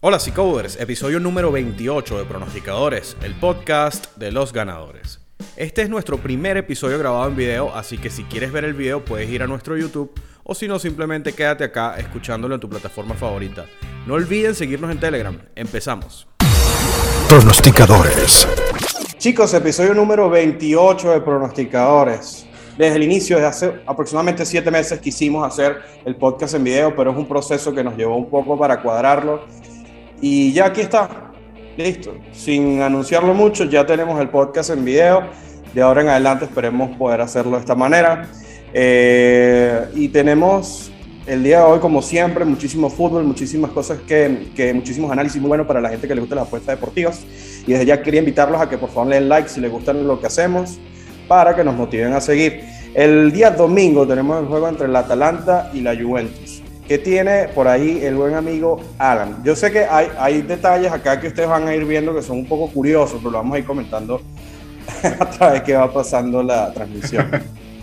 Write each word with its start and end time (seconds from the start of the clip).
Hola 0.00 0.20
Seacovers, 0.20 0.78
episodio 0.78 1.18
número 1.18 1.50
28 1.50 2.18
de 2.18 2.24
Pronosticadores, 2.24 3.16
el 3.20 3.34
podcast 3.34 4.16
de 4.16 4.30
los 4.30 4.52
ganadores. 4.52 5.18
Este 5.56 5.82
es 5.82 5.90
nuestro 5.90 6.18
primer 6.18 6.56
episodio 6.56 7.00
grabado 7.00 7.26
en 7.26 7.34
video, 7.34 7.74
así 7.74 7.98
que 7.98 8.08
si 8.08 8.22
quieres 8.22 8.52
ver 8.52 8.64
el 8.64 8.74
video 8.74 9.04
puedes 9.04 9.28
ir 9.28 9.42
a 9.42 9.48
nuestro 9.48 9.76
YouTube 9.76 10.12
o 10.44 10.54
si 10.54 10.68
no 10.68 10.78
simplemente 10.78 11.32
quédate 11.32 11.64
acá 11.64 11.96
escuchándolo 11.98 12.54
en 12.54 12.60
tu 12.60 12.68
plataforma 12.68 13.16
favorita. 13.16 13.66
No 14.06 14.14
olviden 14.14 14.54
seguirnos 14.54 14.92
en 14.92 15.00
Telegram. 15.00 15.36
Empezamos. 15.56 16.28
Pronosticadores. 17.28 18.46
Chicos, 19.18 19.52
episodio 19.52 19.94
número 19.94 20.30
28 20.30 21.10
de 21.10 21.20
Pronosticadores. 21.22 22.46
Desde 22.78 22.94
el 22.94 23.02
inicio, 23.02 23.34
desde 23.34 23.48
hace 23.48 23.74
aproximadamente 23.84 24.46
7 24.46 24.70
meses 24.70 25.00
quisimos 25.00 25.44
hacer 25.44 25.82
el 26.04 26.14
podcast 26.14 26.54
en 26.54 26.62
video, 26.62 26.94
pero 26.94 27.10
es 27.10 27.16
un 27.16 27.26
proceso 27.26 27.74
que 27.74 27.82
nos 27.82 27.96
llevó 27.96 28.16
un 28.16 28.30
poco 28.30 28.56
para 28.56 28.80
cuadrarlo 28.80 29.42
y 30.20 30.52
ya 30.52 30.66
aquí 30.66 30.80
está, 30.80 31.32
listo. 31.76 32.14
Sin 32.32 32.82
anunciarlo 32.82 33.34
mucho, 33.34 33.64
ya 33.64 33.86
tenemos 33.86 34.20
el 34.20 34.28
podcast 34.28 34.70
en 34.70 34.84
video. 34.84 35.22
De 35.74 35.82
ahora 35.82 36.02
en 36.02 36.08
adelante 36.08 36.44
esperemos 36.46 36.96
poder 36.96 37.20
hacerlo 37.20 37.52
de 37.52 37.60
esta 37.60 37.74
manera. 37.74 38.28
Eh, 38.72 39.86
y 39.94 40.08
tenemos 40.08 40.90
el 41.26 41.42
día 41.44 41.58
de 41.58 41.64
hoy, 41.64 41.78
como 41.78 42.00
siempre, 42.00 42.44
muchísimo 42.44 42.88
fútbol, 42.88 43.24
muchísimas 43.24 43.70
cosas 43.70 43.98
que, 44.06 44.48
que, 44.56 44.72
muchísimos 44.72 45.10
análisis 45.10 45.40
muy 45.40 45.48
buenos 45.48 45.66
para 45.66 45.80
la 45.80 45.90
gente 45.90 46.08
que 46.08 46.14
le 46.14 46.20
gusta 46.20 46.34
las 46.34 46.46
apuestas 46.46 46.74
deportivas. 46.74 47.24
Y 47.66 47.72
desde 47.72 47.84
ya 47.86 48.02
quería 48.02 48.20
invitarlos 48.20 48.60
a 48.60 48.68
que 48.68 48.78
por 48.78 48.88
favor 48.88 49.08
le 49.08 49.16
den 49.16 49.28
like 49.28 49.48
si 49.48 49.60
les 49.60 49.70
gusta 49.70 49.92
lo 49.92 50.18
que 50.18 50.26
hacemos 50.26 50.78
para 51.28 51.54
que 51.54 51.62
nos 51.62 51.74
motiven 51.74 52.14
a 52.14 52.20
seguir. 52.20 52.62
El 52.94 53.30
día 53.30 53.50
domingo 53.50 54.06
tenemos 54.06 54.40
el 54.40 54.46
juego 54.46 54.68
entre 54.68 54.88
la 54.88 55.00
Atalanta 55.00 55.70
y 55.74 55.82
la 55.82 55.94
Juventus. 55.94 56.57
¿Qué 56.88 56.96
tiene 56.96 57.48
por 57.54 57.68
ahí 57.68 58.00
el 58.02 58.14
buen 58.14 58.32
amigo 58.32 58.80
Alan? 58.96 59.44
Yo 59.44 59.54
sé 59.54 59.70
que 59.70 59.80
hay, 59.80 60.08
hay 60.18 60.40
detalles 60.40 60.90
acá 60.90 61.20
que 61.20 61.26
ustedes 61.26 61.46
van 61.46 61.68
a 61.68 61.74
ir 61.74 61.84
viendo 61.84 62.14
que 62.14 62.22
son 62.22 62.38
un 62.38 62.46
poco 62.46 62.72
curiosos, 62.72 63.18
pero 63.18 63.32
lo 63.32 63.38
vamos 63.38 63.56
a 63.56 63.58
ir 63.58 63.66
comentando 63.66 64.22
a 65.02 65.30
través 65.30 65.62
que 65.64 65.74
va 65.74 65.92
pasando 65.92 66.42
la 66.42 66.72
transmisión. 66.72 67.30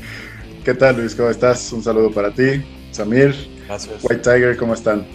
¿Qué 0.65 0.73
tal, 0.73 0.97
Luis? 0.97 1.13
¿Cómo 1.13 1.29
estás? 1.29 1.71
Un 1.71 1.83
saludo 1.83 2.11
para 2.11 2.31
ti, 2.31 2.65
Samir, 2.89 3.35
Gracias. 3.67 4.03
White 4.03 4.23
Tiger, 4.23 4.57
¿cómo 4.57 4.73
están? 4.73 5.05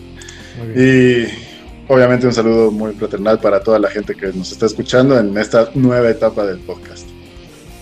Y 0.76 1.24
obviamente 1.88 2.28
un 2.28 2.32
saludo 2.32 2.70
muy 2.70 2.92
fraternal 2.92 3.40
para 3.40 3.60
toda 3.60 3.80
la 3.80 3.90
gente 3.90 4.14
que 4.14 4.28
nos 4.28 4.52
está 4.52 4.66
escuchando 4.66 5.18
en 5.18 5.36
esta 5.36 5.68
nueva 5.74 6.08
etapa 6.10 6.46
del 6.46 6.60
podcast. 6.60 7.08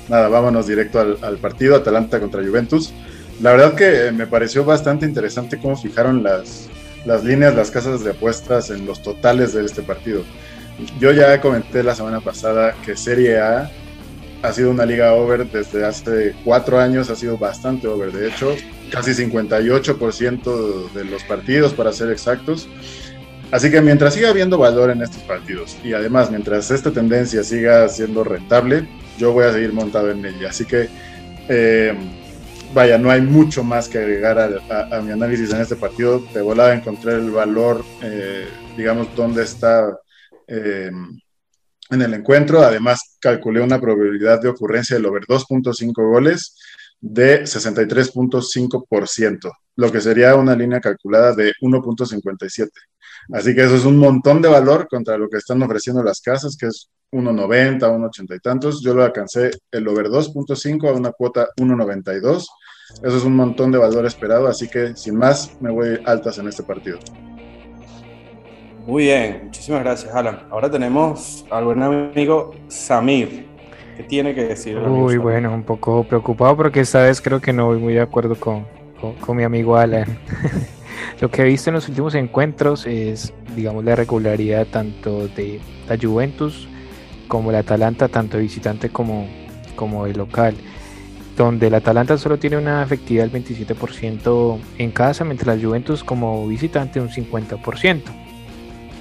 Nada, 0.09 0.29
vámonos 0.29 0.67
directo 0.67 1.01
al, 1.01 1.19
al 1.21 1.37
partido, 1.37 1.77
Atalanta 1.77 2.19
contra 2.19 2.43
Juventus. 2.43 2.95
La 3.41 3.53
verdad 3.53 3.75
que 3.75 4.11
me 4.13 4.27
pareció 4.27 4.65
bastante 4.65 5.07
interesante 5.07 5.59
cómo 5.59 5.77
fijaron 5.77 6.23
las, 6.23 6.69
las 7.05 7.23
líneas, 7.23 7.55
las 7.55 7.71
casas 7.71 8.03
de 8.03 8.11
apuestas 8.11 8.71
en 8.71 8.85
los 8.85 9.03
totales 9.03 9.53
de 9.55 9.65
este 9.65 9.83
partido. 9.83 10.23
Yo 10.99 11.13
ya 11.13 11.41
comenté 11.41 11.83
la 11.83 11.95
semana 11.95 12.21
pasada 12.21 12.75
que 12.85 12.97
Serie 12.97 13.39
A 13.39 13.71
ha 14.43 14.53
sido 14.53 14.71
una 14.71 14.85
liga 14.85 15.15
over 15.15 15.49
desde 15.51 15.85
hace 15.85 16.35
cuatro 16.45 16.79
años, 16.79 17.11
ha 17.11 17.17
sido 17.17 17.37
bastante 17.37 17.89
over. 17.89 18.13
De 18.13 18.29
hecho, 18.29 18.55
casi 18.91 19.13
58% 19.13 20.93
de 20.93 21.05
los 21.05 21.23
partidos, 21.25 21.75
para 21.75 21.93
ser 21.93 22.11
exactos. 22.11 22.69
Así 23.51 23.71
que 23.71 23.81
mientras 23.81 24.15
siga 24.15 24.29
habiendo 24.29 24.59
valor 24.59 24.91
en 24.91 25.03
estos 25.03 25.23
partidos 25.23 25.79
y 25.83 25.95
además 25.95 26.31
mientras 26.31 26.71
esta 26.71 26.91
tendencia 26.91 27.43
siga 27.43 27.89
siendo 27.89 28.23
rentable, 28.23 28.87
yo 29.17 29.33
voy 29.33 29.47
a 29.47 29.53
seguir 29.53 29.73
montado 29.73 30.11
en 30.11 30.25
ella. 30.25 30.51
Así 30.51 30.67
que 30.67 30.89
eh, 31.49 31.95
vaya, 32.73 32.99
no 32.99 33.11
hay 33.11 33.21
mucho 33.21 33.65
más 33.65 33.89
que 33.89 33.99
agregar 33.99 34.39
a, 34.39 35.01
mi 35.01 35.13
análisis 35.13 35.53
en 35.53 35.61
este 35.61 35.77
partido. 35.77 36.21
De 36.33 36.41
volada 36.41 36.75
encontré 36.75 37.15
el 37.15 37.31
valor, 37.31 37.85
eh, 38.03 38.49
digamos, 38.77 39.15
dónde 39.15 39.43
está 39.43 39.99
eh, 40.47 40.91
en 41.91 42.03
el 42.03 42.15
encuentro. 42.15 42.61
Además, 42.61 43.19
calculé 43.21 43.61
una 43.61 43.81
probabilidad 43.81 44.41
de 44.41 44.49
ocurrencia 44.49 44.97
del 44.97 45.07
over 45.07 45.25
2.5 45.25 46.11
goles 46.11 46.57
de 47.01 47.43
63.5%, 47.43 49.53
lo 49.77 49.93
que 49.93 50.01
sería 50.01 50.35
una 50.35 50.57
línea 50.57 50.81
calculada 50.81 51.33
de 51.35 51.53
1.57. 51.61 52.71
Así 53.33 53.55
que 53.55 53.65
eso 53.65 53.75
es 53.75 53.85
un 53.85 53.99
montón 53.99 54.41
de 54.41 54.49
valor 54.49 54.89
contra 54.89 55.19
lo 55.19 55.29
que 55.29 55.37
están 55.37 55.63
ofreciendo 55.63 56.03
las 56.03 56.21
casas, 56.21 56.57
que 56.57 56.67
es 56.67 56.89
1.90, 57.13 57.81
1.80 57.81 58.37
y 58.37 58.41
tantos. 58.41 58.83
Yo 58.83 58.95
lo 58.95 59.05
alcancé 59.05 59.51
el 59.71 59.87
over 59.87 60.07
2.5 60.07 60.89
a 60.89 60.93
una 60.93 61.13
cuota 61.13 61.49
1.92. 61.59 62.47
Eso 63.03 63.17
es 63.17 63.25
un 63.25 63.37
montón 63.37 63.71
de 63.71 63.79
valor 63.79 64.07
esperado, 64.07 64.47
así 64.47 64.69
que 64.69 64.97
sin 64.97 65.17
más 65.17 65.57
me 65.61 65.71
voy 65.71 66.01
altas 66.07 66.39
en 66.39 66.49
este 66.49 66.63
partido. 66.63 66.99
Muy 68.87 69.05
bien, 69.05 69.43
muchísimas 69.45 69.83
gracias, 69.83 70.15
Alan. 70.15 70.49
Ahora 70.51 70.71
tenemos 70.71 71.45
al 71.51 71.67
buen 71.67 71.83
amigo 71.83 72.55
Samir. 72.69 73.47
¿Qué 73.99 74.03
tiene 74.05 74.35
que 74.35 74.45
decir? 74.45 74.79
Uy, 74.79 75.19
bueno, 75.19 75.53
un 75.53 75.65
poco 75.65 76.05
preocupado 76.05 76.57
porque 76.57 76.81
esta 76.81 77.03
vez 77.03 77.21
creo 77.21 77.41
que 77.41 77.53
no 77.53 77.67
voy 77.67 77.79
muy 77.79 77.93
de 77.93 78.01
acuerdo 78.01 78.37
con, 78.37 78.65
con, 79.21 79.37
mi 79.37 79.43
amigo 79.43 79.77
Alan. 79.77 80.19
Lo 81.21 81.31
que 81.31 81.43
he 81.43 81.45
visto 81.45 81.71
en 81.71 81.75
los 81.75 81.89
últimos 81.89 82.15
encuentros 82.15 82.87
es, 82.87 83.33
digamos, 83.57 83.85
la 83.85 83.97
regularidad 83.97 84.67
tanto 84.67 85.29
de 85.29 85.61
la 85.89 85.99
Juventus 86.01 86.69
como 87.27 87.53
la 87.53 87.59
Atalanta, 87.61 88.09
tanto 88.09 88.39
visitante 88.39 88.89
como, 88.89 89.29
como 89.77 90.07
de 90.07 90.15
local 90.15 90.55
donde 91.39 91.69
el 91.69 91.75
Atalanta 91.75 92.19
solo 92.19 92.39
tiene 92.39 92.57
una 92.57 92.83
efectividad 92.83 93.29
del 93.29 93.45
27% 93.45 94.59
en 94.79 94.91
casa, 94.91 95.25
mientras 95.25 95.57
la 95.57 95.63
Juventus 95.63 96.03
como 96.03 96.47
visitante 96.47 97.01
un 97.01 97.09
50%. 97.09 98.03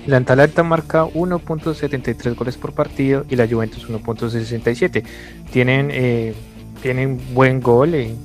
La 0.06 0.18
Atalanta 0.18 0.64
marca 0.64 1.06
1.73 1.06 2.36
goles 2.36 2.56
por 2.56 2.74
partido 2.74 3.26
y 3.28 3.36
la 3.36 3.48
Juventus 3.48 3.90
1.67. 3.90 5.04
Tienen, 5.52 5.90
eh, 5.92 6.34
tienen 6.82 7.20
buen 7.34 7.60
gol 7.60 7.94
eh, 7.94 8.16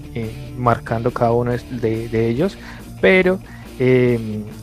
marcando 0.57 1.11
cada 1.11 1.33
uno 1.33 1.53
de, 1.53 2.09
de 2.09 2.29
ellos, 2.29 2.57
pero 3.01 3.41
eh, 3.79 4.19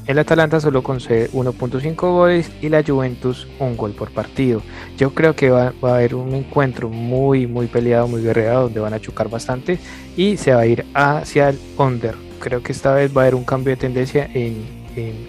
el 0.07 0.19
Atalanta 0.19 0.59
solo 0.59 0.83
concede 0.83 1.29
1.5 1.31 1.95
goles 1.95 2.51
y 2.61 2.69
la 2.69 2.83
Juventus 2.83 3.47
un 3.59 3.75
gol 3.75 3.91
por 3.91 4.11
partido. 4.11 4.61
Yo 4.97 5.13
creo 5.13 5.35
que 5.35 5.49
va, 5.49 5.73
a 5.81 5.95
haber 5.95 6.15
un 6.15 6.33
encuentro 6.33 6.89
muy, 6.89 7.47
muy 7.47 7.67
peleado, 7.67 8.07
muy 8.07 8.21
guerreado, 8.21 8.63
donde 8.63 8.79
van 8.79 8.93
a 8.93 8.99
chocar 8.99 9.29
bastante 9.29 9.79
y 10.15 10.37
se 10.37 10.53
va 10.53 10.61
a 10.61 10.65
ir 10.65 10.85
hacia 10.93 11.49
el 11.49 11.59
under. 11.77 12.15
Creo 12.39 12.63
que 12.63 12.71
esta 12.71 12.93
vez 12.93 13.15
va 13.15 13.21
a 13.21 13.23
haber 13.25 13.35
un 13.35 13.43
cambio 13.43 13.71
de 13.71 13.77
tendencia 13.77 14.29
en, 14.33 14.79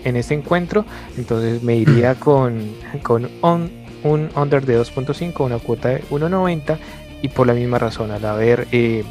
este 0.04 0.34
encuentro, 0.34 0.84
entonces 1.16 1.62
me 1.62 1.76
iría 1.76 2.14
con, 2.18 2.72
con 3.02 3.28
un 3.42 4.30
under 4.34 4.64
de 4.64 4.80
2.5, 4.80 5.44
una 5.44 5.58
cuota 5.58 5.90
de 5.90 6.02
1.90 6.10 6.78
y 7.22 7.28
por 7.28 7.46
la 7.46 7.54
misma 7.54 7.78
razón, 7.78 8.10
al 8.10 8.24
haber 8.24 8.66
eh, 8.72 9.04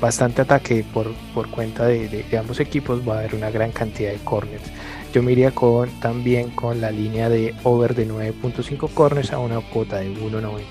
bastante 0.00 0.42
ataque 0.42 0.84
por, 0.92 1.12
por 1.34 1.48
cuenta 1.48 1.86
de, 1.86 2.24
ambos 2.38 2.60
equipos, 2.60 3.06
va 3.08 3.16
a 3.16 3.18
haber 3.20 3.34
una 3.34 3.50
gran 3.50 3.70
cantidad 3.70 4.10
de 4.10 4.18
corners. 4.18 4.64
Yo 5.12 5.22
me 5.22 5.32
iría 5.32 5.50
con, 5.50 5.88
también 6.00 6.50
con 6.50 6.80
la 6.80 6.90
línea 6.90 7.28
de 7.28 7.54
over 7.62 7.94
de 7.94 8.08
9.5 8.08 8.92
corners 8.92 9.32
a 9.32 9.38
una 9.38 9.60
cuota 9.60 9.98
de 9.98 10.10
1.90. 10.10 10.62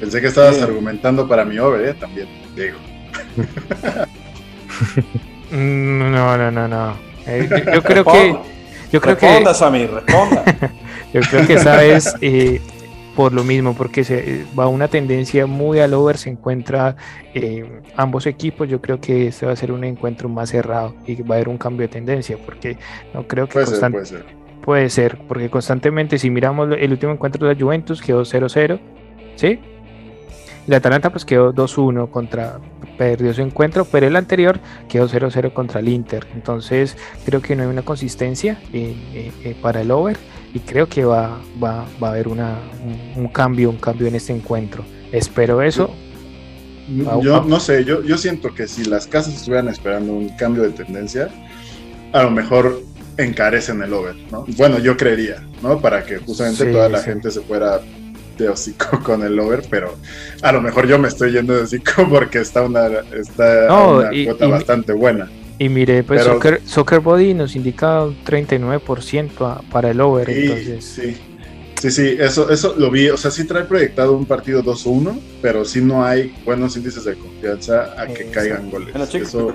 Pensé 0.00 0.20
que 0.20 0.26
estabas 0.26 0.60
argumentando 0.60 1.28
para 1.28 1.44
mi 1.44 1.58
over, 1.58 1.88
¿eh? 1.88 1.94
también, 1.94 2.26
Diego. 2.56 2.78
no, 5.52 6.36
no, 6.36 6.50
no, 6.50 6.68
no. 6.68 6.96
Eh, 7.26 7.48
yo, 7.72 7.82
creo 7.84 8.04
que. 8.04 8.36
Yo 8.90 9.00
creo 9.00 9.14
responda, 9.14 9.54
Samir, 9.54 9.90
responda. 9.90 10.44
yo 11.14 11.20
creo 11.20 11.46
que 11.46 11.58
sabes 11.58 12.14
eh, 12.20 12.60
por 13.16 13.32
lo 13.32 13.44
mismo, 13.44 13.74
porque 13.74 14.04
se 14.04 14.46
va 14.58 14.68
una 14.68 14.88
tendencia 14.88 15.46
muy 15.46 15.80
al 15.80 15.94
over, 15.94 16.16
se 16.16 16.30
encuentra 16.30 16.96
eh, 17.34 17.80
ambos 17.96 18.26
equipos, 18.26 18.68
yo 18.68 18.80
creo 18.80 19.00
que 19.00 19.28
este 19.28 19.46
va 19.46 19.52
a 19.52 19.56
ser 19.56 19.72
un 19.72 19.84
encuentro 19.84 20.28
más 20.28 20.50
cerrado 20.50 20.94
y 21.06 21.20
va 21.22 21.34
a 21.34 21.38
haber 21.38 21.48
un 21.48 21.58
cambio 21.58 21.86
de 21.86 21.92
tendencia, 21.92 22.38
porque 22.44 22.78
no 23.12 23.26
creo 23.26 23.46
que 23.46 23.54
puede, 23.54 23.66
ser, 23.66 23.90
puede, 23.90 24.06
ser. 24.06 24.24
puede 24.64 24.90
ser, 24.90 25.18
porque 25.28 25.50
constantemente 25.50 26.18
si 26.18 26.30
miramos 26.30 26.70
el 26.78 26.90
último 26.90 27.12
encuentro 27.12 27.46
de 27.46 27.54
la 27.54 27.60
Juventus 27.60 28.00
quedó 28.00 28.22
0-0, 28.22 28.80
¿sí? 29.36 29.60
La 30.66 30.76
Atalanta 30.76 31.10
pues 31.10 31.24
quedó 31.24 31.52
2-1 31.52 32.08
contra, 32.10 32.60
perdió 32.96 33.34
su 33.34 33.42
encuentro, 33.42 33.84
pero 33.84 34.06
el 34.06 34.14
anterior 34.14 34.60
quedó 34.88 35.08
0-0 35.08 35.52
contra 35.52 35.80
el 35.80 35.88
Inter. 35.88 36.24
Entonces 36.34 36.96
creo 37.24 37.42
que 37.42 37.56
no 37.56 37.64
hay 37.64 37.68
una 37.68 37.82
consistencia 37.82 38.60
eh, 38.72 38.94
eh, 39.12 39.56
para 39.60 39.80
el 39.80 39.90
over 39.90 40.16
y 40.54 40.60
creo 40.60 40.88
que 40.88 41.04
va, 41.04 41.40
va, 41.62 41.86
va 42.02 42.08
a 42.08 42.10
haber 42.10 42.28
una, 42.28 42.58
un, 43.16 43.28
cambio, 43.28 43.70
un 43.70 43.78
cambio 43.78 44.06
en 44.06 44.14
este 44.14 44.32
encuentro. 44.32 44.84
Espero 45.10 45.62
eso. 45.62 45.90
Yo, 47.22 47.44
no 47.44 47.60
sé, 47.60 47.84
yo, 47.84 48.02
yo 48.02 48.18
siento 48.18 48.54
que 48.54 48.66
si 48.66 48.84
las 48.84 49.06
casas 49.06 49.34
estuvieran 49.34 49.68
esperando 49.68 50.12
un 50.12 50.28
cambio 50.30 50.64
de 50.64 50.70
tendencia, 50.70 51.28
a 52.12 52.24
lo 52.24 52.30
mejor 52.30 52.82
encarecen 53.16 53.82
el 53.82 53.92
over, 53.92 54.16
¿no? 54.30 54.44
Bueno, 54.56 54.78
yo 54.78 54.96
creería, 54.96 55.46
¿no? 55.62 55.80
Para 55.80 56.04
que 56.04 56.18
justamente 56.18 56.70
toda 56.70 56.88
la 56.88 57.00
gente 57.00 57.30
se 57.30 57.40
fuera 57.40 57.80
de 58.36 58.48
hocico 58.48 59.00
con 59.04 59.22
el 59.22 59.38
over, 59.38 59.64
pero 59.70 59.96
a 60.42 60.52
lo 60.52 60.60
mejor 60.60 60.86
yo 60.86 60.98
me 60.98 61.08
estoy 61.08 61.32
yendo 61.32 61.54
de 61.54 61.62
hocico 61.62 62.06
porque 62.10 62.40
está 62.40 62.62
una, 62.62 62.88
está 63.12 63.72
una 63.72 64.10
cuota 64.24 64.46
bastante 64.48 64.92
buena. 64.92 65.30
Y 65.62 65.68
mire, 65.68 66.02
pues 66.02 66.24
soccer, 66.64 66.98
Body 66.98 67.34
nos 67.34 67.54
indica 67.54 68.02
un 68.02 68.16
39% 68.24 69.62
para 69.70 69.92
el 69.92 70.00
over, 70.00 70.26
sí, 70.26 70.40
entonces. 70.40 70.84
Sí. 70.84 71.16
Sí, 71.80 71.90
sí, 71.92 72.16
eso, 72.18 72.50
eso 72.50 72.74
lo 72.76 72.90
vi. 72.90 73.08
O 73.10 73.16
sea, 73.16 73.30
sí 73.30 73.44
trae 73.44 73.62
proyectado 73.62 74.16
un 74.16 74.26
partido 74.26 74.60
2-1, 74.64 75.20
pero 75.40 75.64
sí 75.64 75.80
no 75.80 76.04
hay 76.04 76.34
buenos 76.44 76.76
índices 76.76 77.04
de 77.04 77.14
confianza 77.14 77.94
a 77.96 78.08
que 78.08 78.26
caigan 78.26 78.72
goles. 78.72 78.92
eso 79.14 79.54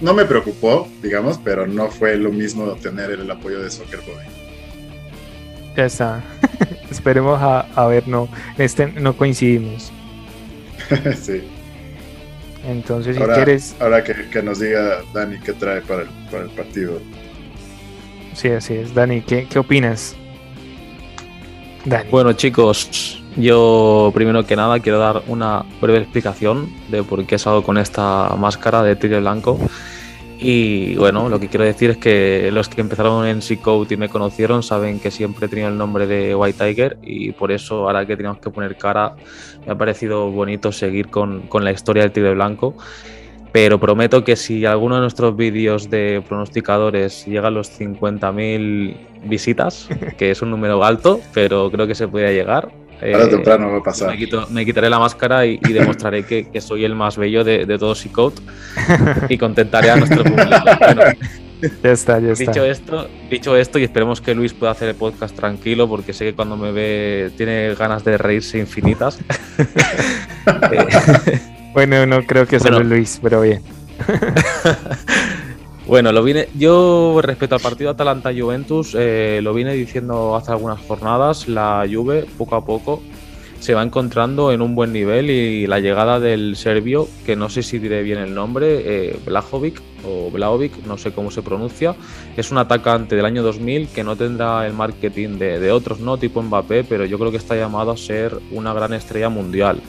no 0.00 0.14
me 0.14 0.24
preocupó, 0.24 0.88
digamos, 1.02 1.38
pero 1.44 1.66
no 1.66 1.88
fue 1.88 2.16
lo 2.16 2.32
mismo 2.32 2.72
tener 2.76 3.10
el 3.10 3.30
apoyo 3.30 3.60
de 3.60 3.70
Soccer 3.70 4.00
Body. 4.00 4.28
Ya 5.76 5.84
está. 5.84 6.24
Esperemos 6.90 7.38
a, 7.38 7.86
ver, 7.86 8.08
no, 8.08 8.30
este 8.56 8.86
no 8.86 9.14
coincidimos. 9.14 9.92
sí. 11.20 11.42
Entonces, 12.64 13.16
si 13.16 13.22
quieres. 13.22 13.76
Ahora 13.80 14.04
que, 14.04 14.42
nos 14.42 14.60
diga 14.60 15.02
Dani 15.12 15.38
qué 15.40 15.52
trae 15.52 15.80
para 15.82 16.02
el, 16.02 16.50
partido. 16.50 17.00
Sí, 18.34 18.48
así 18.48 18.74
es. 18.74 18.94
Dani, 18.94 19.20
¿qué, 19.22 19.46
qué 19.48 19.58
opinas? 19.58 20.16
Bueno, 22.10 22.32
chicos, 22.34 23.22
yo 23.36 24.12
primero 24.14 24.46
que 24.46 24.54
nada 24.54 24.78
quiero 24.78 24.98
dar 24.98 25.22
una 25.26 25.64
breve 25.80 25.98
explicación 25.98 26.72
de 26.88 27.02
por 27.02 27.26
qué 27.26 27.34
he 27.34 27.38
salgo 27.38 27.62
con 27.64 27.76
esta 27.76 28.34
máscara 28.38 28.82
de 28.82 28.94
tigre 28.94 29.20
blanco. 29.20 29.58
Y 30.44 30.96
bueno, 30.96 31.28
lo 31.28 31.38
que 31.38 31.46
quiero 31.46 31.64
decir 31.64 31.90
es 31.90 31.96
que 31.98 32.50
los 32.52 32.68
que 32.68 32.80
empezaron 32.80 33.24
en 33.26 33.42
C-Code 33.42 33.94
y 33.94 33.96
me 33.96 34.08
conocieron 34.08 34.64
saben 34.64 34.98
que 34.98 35.12
siempre 35.12 35.46
he 35.46 35.48
tenido 35.48 35.68
el 35.68 35.78
nombre 35.78 36.08
de 36.08 36.34
White 36.34 36.64
Tiger 36.64 36.98
y 37.00 37.30
por 37.30 37.52
eso 37.52 37.86
ahora 37.86 38.04
que 38.04 38.16
tenemos 38.16 38.38
que 38.38 38.50
poner 38.50 38.76
cara 38.76 39.14
me 39.64 39.72
ha 39.72 39.78
parecido 39.78 40.32
bonito 40.32 40.72
seguir 40.72 41.10
con, 41.10 41.42
con 41.42 41.64
la 41.64 41.70
historia 41.70 42.02
del 42.02 42.10
tigre 42.10 42.34
blanco 42.34 42.74
pero 43.52 43.78
prometo 43.78 44.24
que 44.24 44.34
si 44.34 44.64
alguno 44.64 44.96
de 44.96 45.02
nuestros 45.02 45.36
vídeos 45.36 45.90
de 45.90 46.24
pronosticadores 46.26 47.26
llega 47.26 47.48
a 47.48 47.50
los 47.50 47.78
50.000 47.78 48.96
visitas, 49.24 49.88
que 50.18 50.30
es 50.30 50.40
un 50.40 50.50
número 50.50 50.82
alto, 50.82 51.20
pero 51.34 51.70
creo 51.70 51.86
que 51.86 51.94
se 51.94 52.08
puede 52.08 52.34
llegar. 52.34 52.72
Ahora 53.02 53.24
eh, 53.24 53.28
temprano 53.28 53.72
va 53.72 53.78
a 53.78 53.82
pasar. 53.82 54.16
Me, 54.50 54.64
quitaré 54.64 54.88
la 54.88 54.98
máscara 54.98 55.44
y, 55.44 55.58
demostraré 55.58 56.24
que, 56.24 56.60
soy 56.60 56.84
el 56.84 56.94
más 56.94 57.16
bello 57.16 57.42
de, 57.42 57.66
de 57.66 57.78
todos 57.78 58.06
y 59.28 59.38
contentaré 59.38 59.90
a 59.90 59.96
nuestro 59.96 60.22
público. 60.22 60.50
ya 61.82 61.90
está, 61.90 62.20
ya 62.20 62.32
está. 62.32 62.44
Dicho 62.44 62.64
esto, 62.64 63.08
dicho 63.28 63.56
esto, 63.56 63.78
y 63.78 63.84
esperemos 63.84 64.20
que 64.20 64.34
Luis 64.34 64.52
pueda 64.52 64.72
hacer 64.72 64.88
el 64.88 64.94
podcast 64.94 65.34
tranquilo, 65.34 65.88
porque 65.88 66.12
sé 66.12 66.26
que 66.26 66.34
cuando 66.34 66.56
me 66.56 66.70
ve 66.70 67.32
tiene 67.36 67.74
ganas 67.74 68.04
de 68.04 68.18
reírse 68.18 68.58
infinitas. 68.58 69.18
Bueno, 71.72 72.04
no 72.04 72.22
creo 72.26 72.46
que 72.46 72.60
sea 72.60 72.70
Luis, 72.80 73.18
pero 73.22 73.40
bien. 73.40 73.62
bueno, 75.92 76.10
lo 76.10 76.22
vine. 76.22 76.48
Yo 76.54 77.20
respecto 77.20 77.54
al 77.54 77.60
partido 77.60 77.90
Atalanta-Juventus, 77.90 78.96
eh, 78.98 79.40
lo 79.42 79.52
vine 79.52 79.74
diciendo 79.74 80.34
hace 80.34 80.50
algunas 80.50 80.80
jornadas. 80.80 81.48
La 81.48 81.86
Juve, 81.86 82.24
poco 82.38 82.56
a 82.56 82.64
poco, 82.64 83.02
se 83.60 83.74
va 83.74 83.82
encontrando 83.82 84.52
en 84.52 84.62
un 84.62 84.74
buen 84.74 84.90
nivel 84.90 85.28
y 85.28 85.66
la 85.66 85.80
llegada 85.80 86.18
del 86.18 86.56
serbio, 86.56 87.08
que 87.26 87.36
no 87.36 87.50
sé 87.50 87.62
si 87.62 87.78
diré 87.78 88.02
bien 88.02 88.20
el 88.20 88.34
nombre, 88.34 88.80
eh, 88.86 89.20
Blajovic 89.26 89.82
o 90.06 90.30
Blaovic, 90.30 90.82
no 90.86 90.96
sé 90.96 91.12
cómo 91.12 91.30
se 91.30 91.42
pronuncia, 91.42 91.94
es 92.38 92.50
un 92.50 92.56
atacante 92.56 93.14
del 93.14 93.26
año 93.26 93.42
2000 93.42 93.88
que 93.88 94.02
no 94.02 94.16
tendrá 94.16 94.66
el 94.66 94.72
marketing 94.72 95.36
de, 95.36 95.60
de 95.60 95.72
otros, 95.72 96.00
¿no? 96.00 96.16
Tipo 96.16 96.40
Mbappé, 96.40 96.84
pero 96.84 97.04
yo 97.04 97.18
creo 97.18 97.30
que 97.30 97.36
está 97.36 97.54
llamado 97.54 97.90
a 97.90 97.98
ser 97.98 98.38
una 98.50 98.72
gran 98.72 98.94
estrella 98.94 99.28
mundial. 99.28 99.82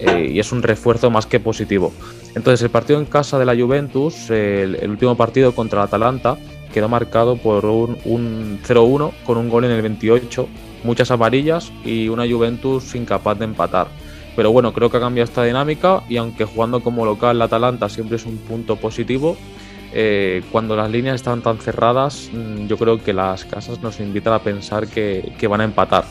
Eh, 0.00 0.30
y 0.32 0.40
es 0.40 0.50
un 0.50 0.62
refuerzo 0.62 1.10
más 1.10 1.26
que 1.26 1.40
positivo. 1.40 1.92
Entonces 2.34 2.62
el 2.62 2.70
partido 2.70 2.98
en 2.98 3.04
casa 3.04 3.38
de 3.38 3.44
la 3.44 3.54
Juventus, 3.54 4.30
el, 4.30 4.88
último 4.88 5.16
partido 5.16 5.54
contra 5.54 5.80
el 5.80 5.84
Atalanta, 5.88 6.38
quedó 6.72 6.88
marcado 6.88 7.36
por 7.36 7.66
un, 7.66 7.98
un 8.04 8.60
0-1 8.66 9.12
con 9.24 9.36
un 9.36 9.48
gol 9.50 9.64
en 9.64 9.72
el 9.72 9.82
28, 9.82 10.48
muchas 10.84 11.10
amarillas 11.10 11.70
y 11.84 12.08
una 12.08 12.26
Juventus 12.26 12.94
incapaz 12.94 13.38
de 13.38 13.44
empatar. 13.44 13.88
Pero 14.36 14.52
bueno, 14.52 14.72
creo 14.72 14.90
que 14.90 14.96
ha 14.96 15.00
cambiado 15.00 15.24
esta 15.24 15.44
dinámica 15.44 16.02
y 16.08 16.16
aunque 16.16 16.44
jugando 16.44 16.80
como 16.80 17.04
local 17.04 17.38
la 17.38 17.46
Atalanta 17.46 17.88
siempre 17.88 18.16
es 18.16 18.24
un 18.24 18.38
punto 18.38 18.76
positivo, 18.76 19.36
eh, 19.92 20.42
cuando 20.50 20.76
las 20.76 20.90
líneas 20.90 21.16
están 21.16 21.42
tan 21.42 21.58
cerradas, 21.58 22.30
mm, 22.32 22.68
yo 22.68 22.78
creo 22.78 23.02
que 23.02 23.12
las 23.12 23.44
casas 23.44 23.82
nos 23.82 24.00
invitan 24.00 24.32
a 24.32 24.38
pensar 24.38 24.86
que 24.86 25.46
van 25.48 25.60
a 25.60 25.64
empatar. 25.64 26.04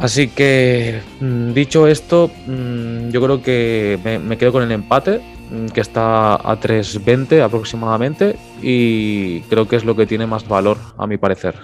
Así 0.00 0.28
que, 0.28 1.00
mm, 1.20 1.52
dicho 1.52 1.86
esto, 1.86 2.30
mm, 2.46 3.10
yo 3.10 3.20
creo 3.22 3.42
que 3.42 3.98
me, 4.02 4.38
quedo 4.38 4.52
con 4.52 4.62
el 4.62 4.72
empate, 4.72 5.20
mm, 5.50 5.66
que 5.66 5.82
está 5.82 6.36
a 6.36 6.56
3.20 6.58 7.42
aproximadamente, 7.42 8.36
y 8.62 9.40
creo 9.42 9.68
que 9.68 9.76
es 9.76 9.84
lo 9.84 9.94
que 9.94 10.06
tiene 10.06 10.26
más 10.26 10.48
valor, 10.48 10.78
a 10.96 11.06
mi 11.06 11.18
parecer. 11.18 11.54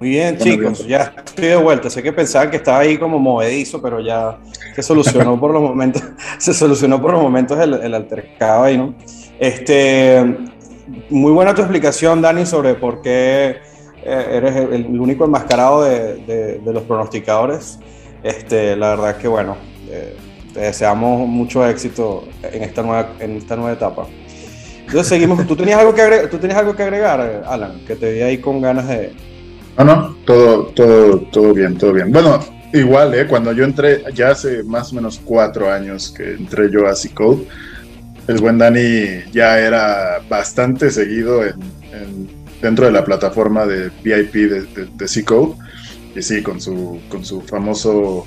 Muy 0.00 0.10
bien, 0.10 0.38
chicos, 0.38 0.86
ya 0.86 1.12
estoy 1.24 1.46
de 1.46 1.56
vuelta. 1.56 1.88
Sé 1.90 2.02
que 2.02 2.12
pensaban 2.12 2.50
que 2.50 2.56
estaba 2.56 2.80
ahí 2.80 2.98
como 2.98 3.18
movedizo, 3.18 3.80
pero 3.80 4.00
ya 4.00 4.38
se 4.74 4.82
solucionó 4.82 5.38
por 5.38 5.52
los 5.52 5.62
momentos, 5.62 6.02
se 6.38 6.52
solucionó 6.52 7.00
por 7.00 7.12
los 7.12 7.22
momentos 7.22 7.58
el, 7.60 7.74
el 7.74 7.94
altercado 7.94 8.64
ahí, 8.64 8.76
¿no? 8.76 8.94
Este, 9.38 10.36
muy 11.10 11.32
buena 11.32 11.54
tu 11.54 11.62
explicación, 11.62 12.22
Dani, 12.22 12.44
sobre 12.44 12.74
por 12.74 13.02
qué 13.02 13.58
eres 14.08 14.56
el, 14.56 15.00
único 15.00 15.24
enmascarado 15.24 15.84
de, 15.84 16.60
los 16.64 16.82
pronosticadores. 16.84 17.78
Este, 18.22 18.76
la 18.76 18.90
verdad 18.90 19.10
es 19.10 19.16
que, 19.16 19.28
bueno, 19.28 19.56
eh, 19.88 20.16
te 20.52 20.60
deseamos 20.60 21.28
mucho 21.28 21.66
éxito 21.66 22.24
en 22.42 22.62
esta 22.62 22.82
nueva, 22.82 23.12
en 23.20 23.36
esta 23.36 23.56
nueva 23.56 23.72
etapa. 23.72 24.06
Entonces 24.80 25.06
seguimos. 25.06 25.46
¿Tú 25.46 25.54
tenías 25.54 25.78
algo 25.78 25.94
que 25.94 26.02
agregar, 26.02 26.30
¿tú 26.30 26.38
tenías 26.38 26.58
algo 26.58 26.74
que 26.74 26.82
agregar 26.82 27.44
Alan? 27.46 27.84
Que 27.86 27.94
te 27.94 28.12
vi 28.12 28.22
ahí 28.22 28.38
con 28.38 28.60
ganas 28.60 28.88
de... 28.88 29.12
No, 29.76 29.84
no, 29.84 30.16
todo, 30.24 30.64
todo, 30.68 31.18
todo 31.30 31.54
bien, 31.54 31.76
todo 31.76 31.92
bien. 31.92 32.10
Bueno, 32.10 32.40
igual, 32.72 33.14
¿eh? 33.14 33.26
cuando 33.26 33.52
yo 33.52 33.64
entré, 33.64 34.02
ya 34.14 34.30
hace 34.30 34.62
más 34.64 34.92
o 34.92 34.96
menos 34.96 35.20
cuatro 35.22 35.70
años 35.70 36.12
que 36.16 36.32
entré 36.32 36.70
yo 36.70 36.86
a 36.86 36.94
C-Code, 36.94 37.46
el 38.26 38.38
buen 38.38 38.58
Dani 38.58 39.22
ya 39.30 39.58
era 39.60 40.20
bastante 40.28 40.90
seguido 40.90 41.44
en 41.44 42.37
dentro 42.60 42.86
de 42.86 42.92
la 42.92 43.04
plataforma 43.04 43.66
de 43.66 43.90
VIP 44.02 44.34
de, 44.50 44.86
de, 44.86 45.08
C-Code. 45.08 45.54
Y 46.14 46.22
sí, 46.22 46.42
con 46.42 46.60
su, 46.60 47.00
con 47.08 47.24
su 47.24 47.40
famoso 47.42 48.26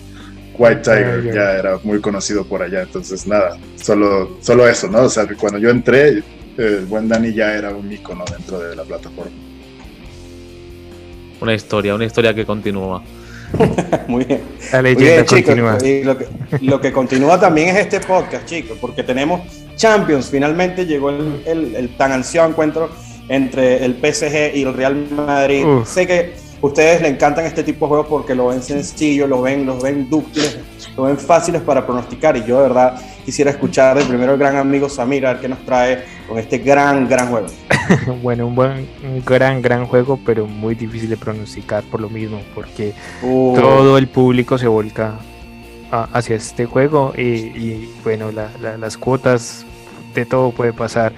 White 0.57 0.81
Tiger, 0.81 1.33
ya 1.33 1.53
era 1.53 1.79
muy 1.83 1.99
conocido 1.99 2.45
por 2.45 2.61
allá. 2.61 2.83
Entonces, 2.83 3.27
nada, 3.27 3.57
solo, 3.75 4.37
solo 4.41 4.67
eso, 4.67 4.87
¿no? 4.87 5.01
O 5.03 5.09
sea, 5.09 5.27
que 5.27 5.35
cuando 5.35 5.59
yo 5.59 5.69
entré, 5.69 6.23
el 6.57 6.85
buen 6.85 7.07
Dani 7.07 7.33
ya 7.33 7.53
era 7.53 7.71
un 7.71 7.91
icono 7.91 8.23
dentro 8.25 8.59
de 8.59 8.75
la 8.75 8.83
plataforma. 8.83 9.31
Una 11.41 11.55
historia, 11.55 11.95
una 11.95 12.05
historia 12.05 12.33
que 12.33 12.45
continúa. 12.45 13.03
Muy 14.07 14.23
bien. 14.23 14.41
La 14.71 14.81
leyenda 14.81 15.25
continúa. 15.25 15.77
Y 15.83 16.03
lo, 16.03 16.17
que, 16.17 16.27
lo 16.61 16.79
que 16.79 16.91
continúa 16.91 17.39
también 17.39 17.69
es 17.69 17.77
este 17.77 17.99
podcast, 17.99 18.45
chicos, 18.45 18.77
porque 18.79 19.03
tenemos 19.03 19.41
Champions. 19.75 20.29
Finalmente 20.29 20.85
llegó 20.85 21.09
el, 21.09 21.41
el, 21.45 21.75
el 21.75 21.97
tan 21.97 22.11
ansiado 22.11 22.49
encuentro 22.49 22.89
entre 23.31 23.85
el 23.85 23.95
PSG 23.95 24.55
y 24.55 24.63
el 24.63 24.73
Real 24.73 25.07
Madrid. 25.09 25.63
Sé 25.85 26.05
que 26.05 26.33
a 26.61 26.65
ustedes 26.65 27.01
le 27.01 27.07
encantan 27.07 27.45
este 27.45 27.63
tipo 27.63 27.85
de 27.85 27.89
juegos 27.89 28.07
porque 28.07 28.35
lo 28.35 28.47
ven 28.47 28.61
sencillo, 28.61 29.25
lo 29.25 29.41
ven, 29.41 29.65
los 29.65 29.81
ven 29.81 30.09
dúctiles, 30.09 30.59
lo 30.97 31.03
ven 31.03 31.17
fáciles 31.17 31.61
para 31.61 31.85
pronosticar. 31.85 32.35
Y 32.35 32.43
yo 32.43 32.57
de 32.57 32.63
verdad 32.63 33.01
quisiera 33.23 33.51
escuchar 33.51 33.97
de 33.97 34.03
primero 34.03 34.33
el 34.33 34.37
gran 34.37 34.57
amigo 34.57 34.89
Samir 34.89 35.25
a 35.25 35.31
ver 35.31 35.41
qué 35.41 35.47
nos 35.47 35.59
trae 35.59 36.03
con 36.27 36.39
este 36.39 36.57
gran, 36.57 37.07
gran 37.07 37.29
juego. 37.29 37.47
bueno, 38.21 38.47
un 38.47 38.55
buen, 38.55 38.89
un 39.01 39.23
gran, 39.25 39.61
gran 39.61 39.85
juego, 39.85 40.19
pero 40.25 40.45
muy 40.45 40.75
difícil 40.75 41.09
de 41.09 41.15
pronosticar 41.15 41.85
por 41.85 42.01
lo 42.01 42.09
mismo, 42.09 42.41
porque 42.53 42.93
todo 43.21 43.97
el 43.97 44.09
público 44.09 44.57
se 44.57 44.67
volca 44.67 45.19
hacia 45.89 46.35
este 46.35 46.65
juego 46.65 47.13
y, 47.17 47.89
bueno, 48.03 48.29
las 48.31 48.97
cuotas 48.97 49.65
de 50.13 50.25
todo 50.25 50.51
puede 50.51 50.73
pasar. 50.73 51.13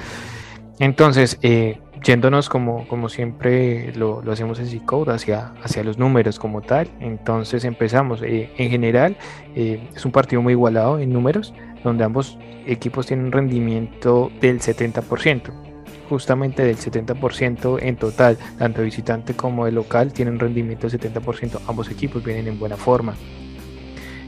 Entonces, 0.80 1.40
eh, 1.42 1.80
yéndonos 2.04 2.50
como, 2.50 2.88
como 2.88 3.10
siempre 3.10 3.94
lo, 3.96 4.22
lo 4.22 4.32
hacemos 4.32 4.60
en 4.60 4.68
C-Code 4.68 5.14
hacia, 5.14 5.54
hacia 5.64 5.84
los 5.84 5.98
números 5.98 6.38
como 6.38 6.62
tal. 6.62 6.90
Entonces 7.00 7.64
empezamos. 7.64 8.22
Eh, 8.22 8.52
en 8.58 8.70
general 8.70 9.18
eh, 9.56 9.88
es 9.96 10.06
un 10.06 10.12
partido 10.12 10.42
muy 10.42 10.54
igualado 10.54 11.00
en 11.00 11.12
números, 11.12 11.54
donde 11.84 12.04
ambos 12.04 12.38
equipos 12.66 13.08
tienen 13.08 13.28
un 13.28 13.32
rendimiento 13.32 14.32
del 14.42 14.60
70%. 14.60 15.52
Justamente 16.10 16.64
del 16.64 16.78
70% 16.78 17.80
en 17.82 17.96
total, 17.96 18.38
tanto 18.60 18.82
visitante 18.82 19.34
como 19.34 19.66
el 19.66 19.76
local 19.76 20.12
tienen 20.12 20.36
un 20.36 20.40
rendimiento 20.42 20.88
del 20.88 21.00
70%. 21.00 21.60
Ambos 21.68 21.90
equipos 21.90 22.24
vienen 22.24 22.48
en 22.48 22.60
buena 22.60 22.76
forma. 22.76 23.16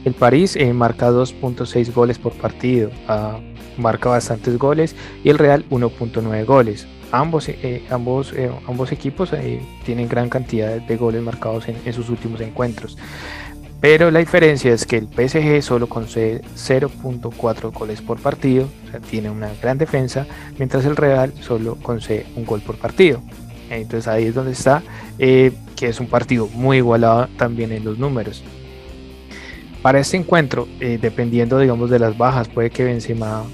El 0.04 0.14
París 0.14 0.56
eh, 0.56 0.72
marca 0.72 1.10
2.6 1.10 1.92
goles 1.92 2.18
por 2.18 2.32
partido, 2.32 2.90
ah, 3.08 3.38
marca 3.76 4.08
bastantes 4.08 4.56
goles 4.56 4.94
y 5.24 5.30
el 5.30 5.38
Real 5.38 5.64
1.9 5.68 6.44
goles 6.44 6.86
ambos, 7.20 7.48
eh, 7.48 7.84
ambos, 7.90 8.32
eh, 8.32 8.50
ambos 8.68 8.92
equipos 8.92 9.32
eh, 9.32 9.60
tienen 9.84 10.08
gran 10.08 10.28
cantidad 10.28 10.76
de 10.76 10.96
goles 10.96 11.22
marcados 11.22 11.66
en, 11.68 11.92
sus 11.92 12.08
últimos 12.08 12.40
encuentros. 12.40 12.96
Pero 13.80 14.10
la 14.10 14.20
diferencia 14.20 14.72
es 14.72 14.86
que 14.86 14.96
el 14.96 15.06
PSG 15.06 15.62
solo 15.62 15.88
concede 15.88 16.40
0.4 16.56 17.72
goles 17.72 18.00
por 18.00 18.18
partido, 18.18 18.68
o 18.86 18.90
sea, 18.90 19.00
tiene 19.00 19.30
una 19.30 19.50
gran 19.60 19.76
defensa, 19.76 20.26
mientras 20.58 20.84
el 20.86 20.96
Real 20.96 21.32
solo 21.40 21.76
concede 21.76 22.26
un 22.36 22.46
gol 22.46 22.62
por 22.62 22.76
partido. 22.76 23.20
Entonces 23.70 24.08
ahí 24.08 24.26
es 24.26 24.34
donde 24.34 24.52
está, 24.52 24.82
eh, 25.18 25.52
que 25.74 25.88
es 25.88 26.00
un 26.00 26.06
partido 26.06 26.48
muy 26.54 26.78
igualado 26.78 27.28
también 27.36 27.72
en 27.72 27.84
los 27.84 27.98
números. 27.98 28.42
Para 29.82 30.00
este 30.00 30.16
encuentro, 30.16 30.66
eh, 30.80 30.98
dependiendo 31.00 31.58
digamos 31.58 31.90
de 31.90 31.98
las 31.98 32.16
bajas, 32.16 32.48
puede 32.48 32.70
que 32.70 32.84
Benzema 32.84 33.44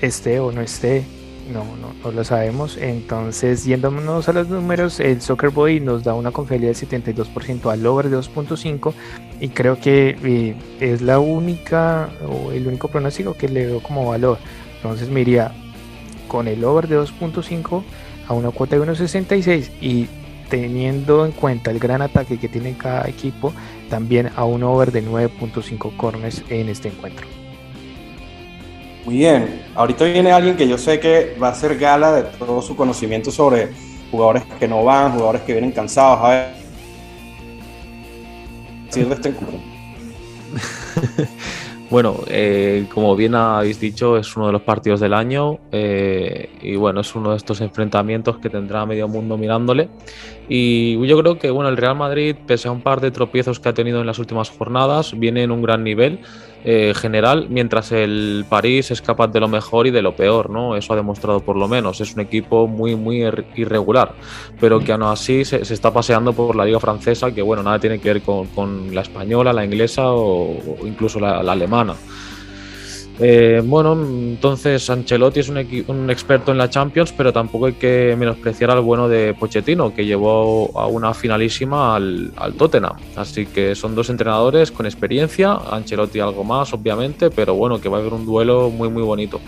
esté 0.00 0.40
o 0.40 0.52
no 0.52 0.60
esté, 0.60 1.04
no, 1.50 1.64
no, 1.76 1.92
no 2.02 2.12
lo 2.12 2.24
sabemos. 2.24 2.76
Entonces, 2.76 3.64
yéndonos 3.64 4.28
a 4.28 4.32
los 4.32 4.48
números, 4.48 5.00
el 5.00 5.20
Soccer 5.20 5.50
Boy 5.50 5.80
nos 5.80 6.04
da 6.04 6.14
una 6.14 6.30
confiabilidad 6.30 6.74
del 6.76 6.88
72% 6.88 7.72
al 7.72 7.86
over 7.86 8.08
de 8.08 8.18
2.5 8.18 8.92
y 9.40 9.48
creo 9.48 9.80
que 9.80 10.16
eh, 10.22 10.56
es 10.80 11.02
la 11.02 11.18
única 11.18 12.10
o 12.26 12.52
el 12.52 12.66
único 12.66 12.88
pronóstico 12.88 13.34
que 13.34 13.48
le 13.48 13.66
veo 13.66 13.82
como 13.82 14.08
valor. 14.08 14.38
Entonces 14.76 15.08
me 15.08 15.20
iría 15.20 15.52
con 16.28 16.48
el 16.48 16.64
over 16.64 16.88
de 16.88 16.98
2.5 16.98 17.82
a 18.28 18.34
una 18.34 18.50
cuota 18.50 18.76
de 18.76 18.82
1.66 18.82 19.70
y 19.80 20.08
teniendo 20.48 21.24
en 21.24 21.32
cuenta 21.32 21.70
el 21.70 21.78
gran 21.78 22.02
ataque 22.02 22.38
que 22.38 22.48
tiene 22.48 22.76
cada 22.76 23.08
equipo, 23.08 23.54
también 23.88 24.30
a 24.36 24.44
un 24.44 24.62
over 24.62 24.92
de 24.92 25.02
9.5 25.02 25.96
corners 25.96 26.42
en 26.50 26.68
este 26.68 26.88
encuentro. 26.88 27.41
Muy 29.04 29.16
bien, 29.16 29.64
ahorita 29.74 30.04
viene 30.04 30.30
alguien 30.30 30.56
que 30.56 30.68
yo 30.68 30.78
sé 30.78 31.00
que 31.00 31.36
va 31.42 31.48
a 31.48 31.50
hacer 31.50 31.76
gala 31.76 32.12
de 32.12 32.22
todo 32.22 32.62
su 32.62 32.76
conocimiento 32.76 33.32
sobre 33.32 33.70
jugadores 34.10 34.44
que 34.60 34.68
no 34.68 34.84
van, 34.84 35.12
jugadores 35.12 35.42
que 35.42 35.52
vienen 35.52 35.72
cansados. 35.72 36.20
A 36.22 36.28
ver, 36.28 36.62
de 38.94 39.14
este 39.14 39.28
encuentro. 39.30 39.58
Bueno, 41.92 42.20
eh, 42.28 42.86
como 42.94 43.14
bien 43.14 43.34
habéis 43.34 43.78
dicho, 43.78 44.16
es 44.16 44.34
uno 44.34 44.46
de 44.46 44.52
los 44.52 44.62
partidos 44.62 44.98
del 44.98 45.12
año 45.12 45.58
eh, 45.72 46.48
y 46.62 46.74
bueno, 46.74 47.02
es 47.02 47.14
uno 47.14 47.32
de 47.32 47.36
estos 47.36 47.60
enfrentamientos 47.60 48.38
que 48.38 48.48
tendrá 48.48 48.86
medio 48.86 49.08
mundo 49.08 49.36
mirándole. 49.36 49.90
Y 50.48 51.06
yo 51.06 51.18
creo 51.20 51.38
que 51.38 51.50
bueno, 51.50 51.68
el 51.68 51.76
Real 51.76 51.94
Madrid, 51.94 52.34
pese 52.46 52.68
a 52.68 52.70
un 52.70 52.80
par 52.80 53.02
de 53.02 53.10
tropiezos 53.10 53.60
que 53.60 53.68
ha 53.68 53.74
tenido 53.74 54.00
en 54.00 54.06
las 54.06 54.18
últimas 54.18 54.48
jornadas, 54.48 55.12
viene 55.18 55.42
en 55.42 55.50
un 55.50 55.60
gran 55.60 55.84
nivel 55.84 56.20
eh, 56.64 56.92
general, 56.94 57.46
mientras 57.48 57.90
el 57.92 58.44
París 58.48 58.90
es 58.90 59.02
capaz 59.02 59.28
de 59.28 59.40
lo 59.40 59.48
mejor 59.48 59.86
y 59.86 59.90
de 59.90 60.02
lo 60.02 60.14
peor, 60.14 60.50
¿no? 60.50 60.76
Eso 60.76 60.92
ha 60.92 60.96
demostrado 60.96 61.40
por 61.40 61.56
lo 61.56 61.66
menos. 61.66 62.00
Es 62.00 62.14
un 62.14 62.20
equipo 62.20 62.66
muy, 62.68 62.94
muy 62.94 63.24
irregular, 63.56 64.14
pero 64.60 64.78
que 64.78 64.92
aún 64.92 65.02
así 65.02 65.44
se, 65.44 65.62
está 65.62 65.92
paseando 65.92 66.32
por 66.32 66.54
la 66.54 66.64
liga 66.64 66.78
francesa, 66.78 67.32
que 67.32 67.42
bueno, 67.42 67.62
nada 67.62 67.78
tiene 67.78 67.98
que 67.98 68.12
ver 68.12 68.22
con, 68.22 68.94
la 68.94 69.00
española, 69.00 69.52
la 69.52 69.64
inglesa 69.64 70.12
o, 70.12 70.56
incluso 70.84 71.18
la 71.18 71.40
alemana. 71.40 71.94
Eh, 73.20 73.62
bueno, 73.64 73.92
entonces 73.92 74.88
Ancelotti 74.88 75.40
es 75.40 75.48
un, 75.48 76.10
experto 76.10 76.50
en 76.50 76.58
la 76.58 76.70
Champions, 76.70 77.12
pero 77.12 77.32
tampoco 77.32 77.66
hay 77.66 77.74
que 77.74 78.16
menospreciar 78.18 78.70
al 78.70 78.80
bueno 78.80 79.08
de 79.08 79.34
Pochettino, 79.34 79.94
que 79.94 80.04
llevó 80.04 80.70
a 80.78 80.86
una 80.86 81.14
finalísima 81.14 81.94
al, 81.94 82.32
al, 82.36 82.54
Tottenham. 82.54 82.96
Así 83.16 83.46
que 83.46 83.74
son 83.74 83.94
dos 83.94 84.08
entrenadores 84.10 84.72
con 84.72 84.86
experiencia, 84.86 85.52
Ancelotti 85.52 86.20
algo 86.20 86.42
más, 86.42 86.72
obviamente, 86.72 87.30
pero 87.30 87.54
bueno, 87.54 87.80
que 87.80 87.88
va 87.88 87.98
a 87.98 88.00
haber 88.00 88.14
un 88.14 88.24
duelo 88.24 88.70
muy, 88.70 88.88
muy 88.88 89.02
bonito. 89.02 89.40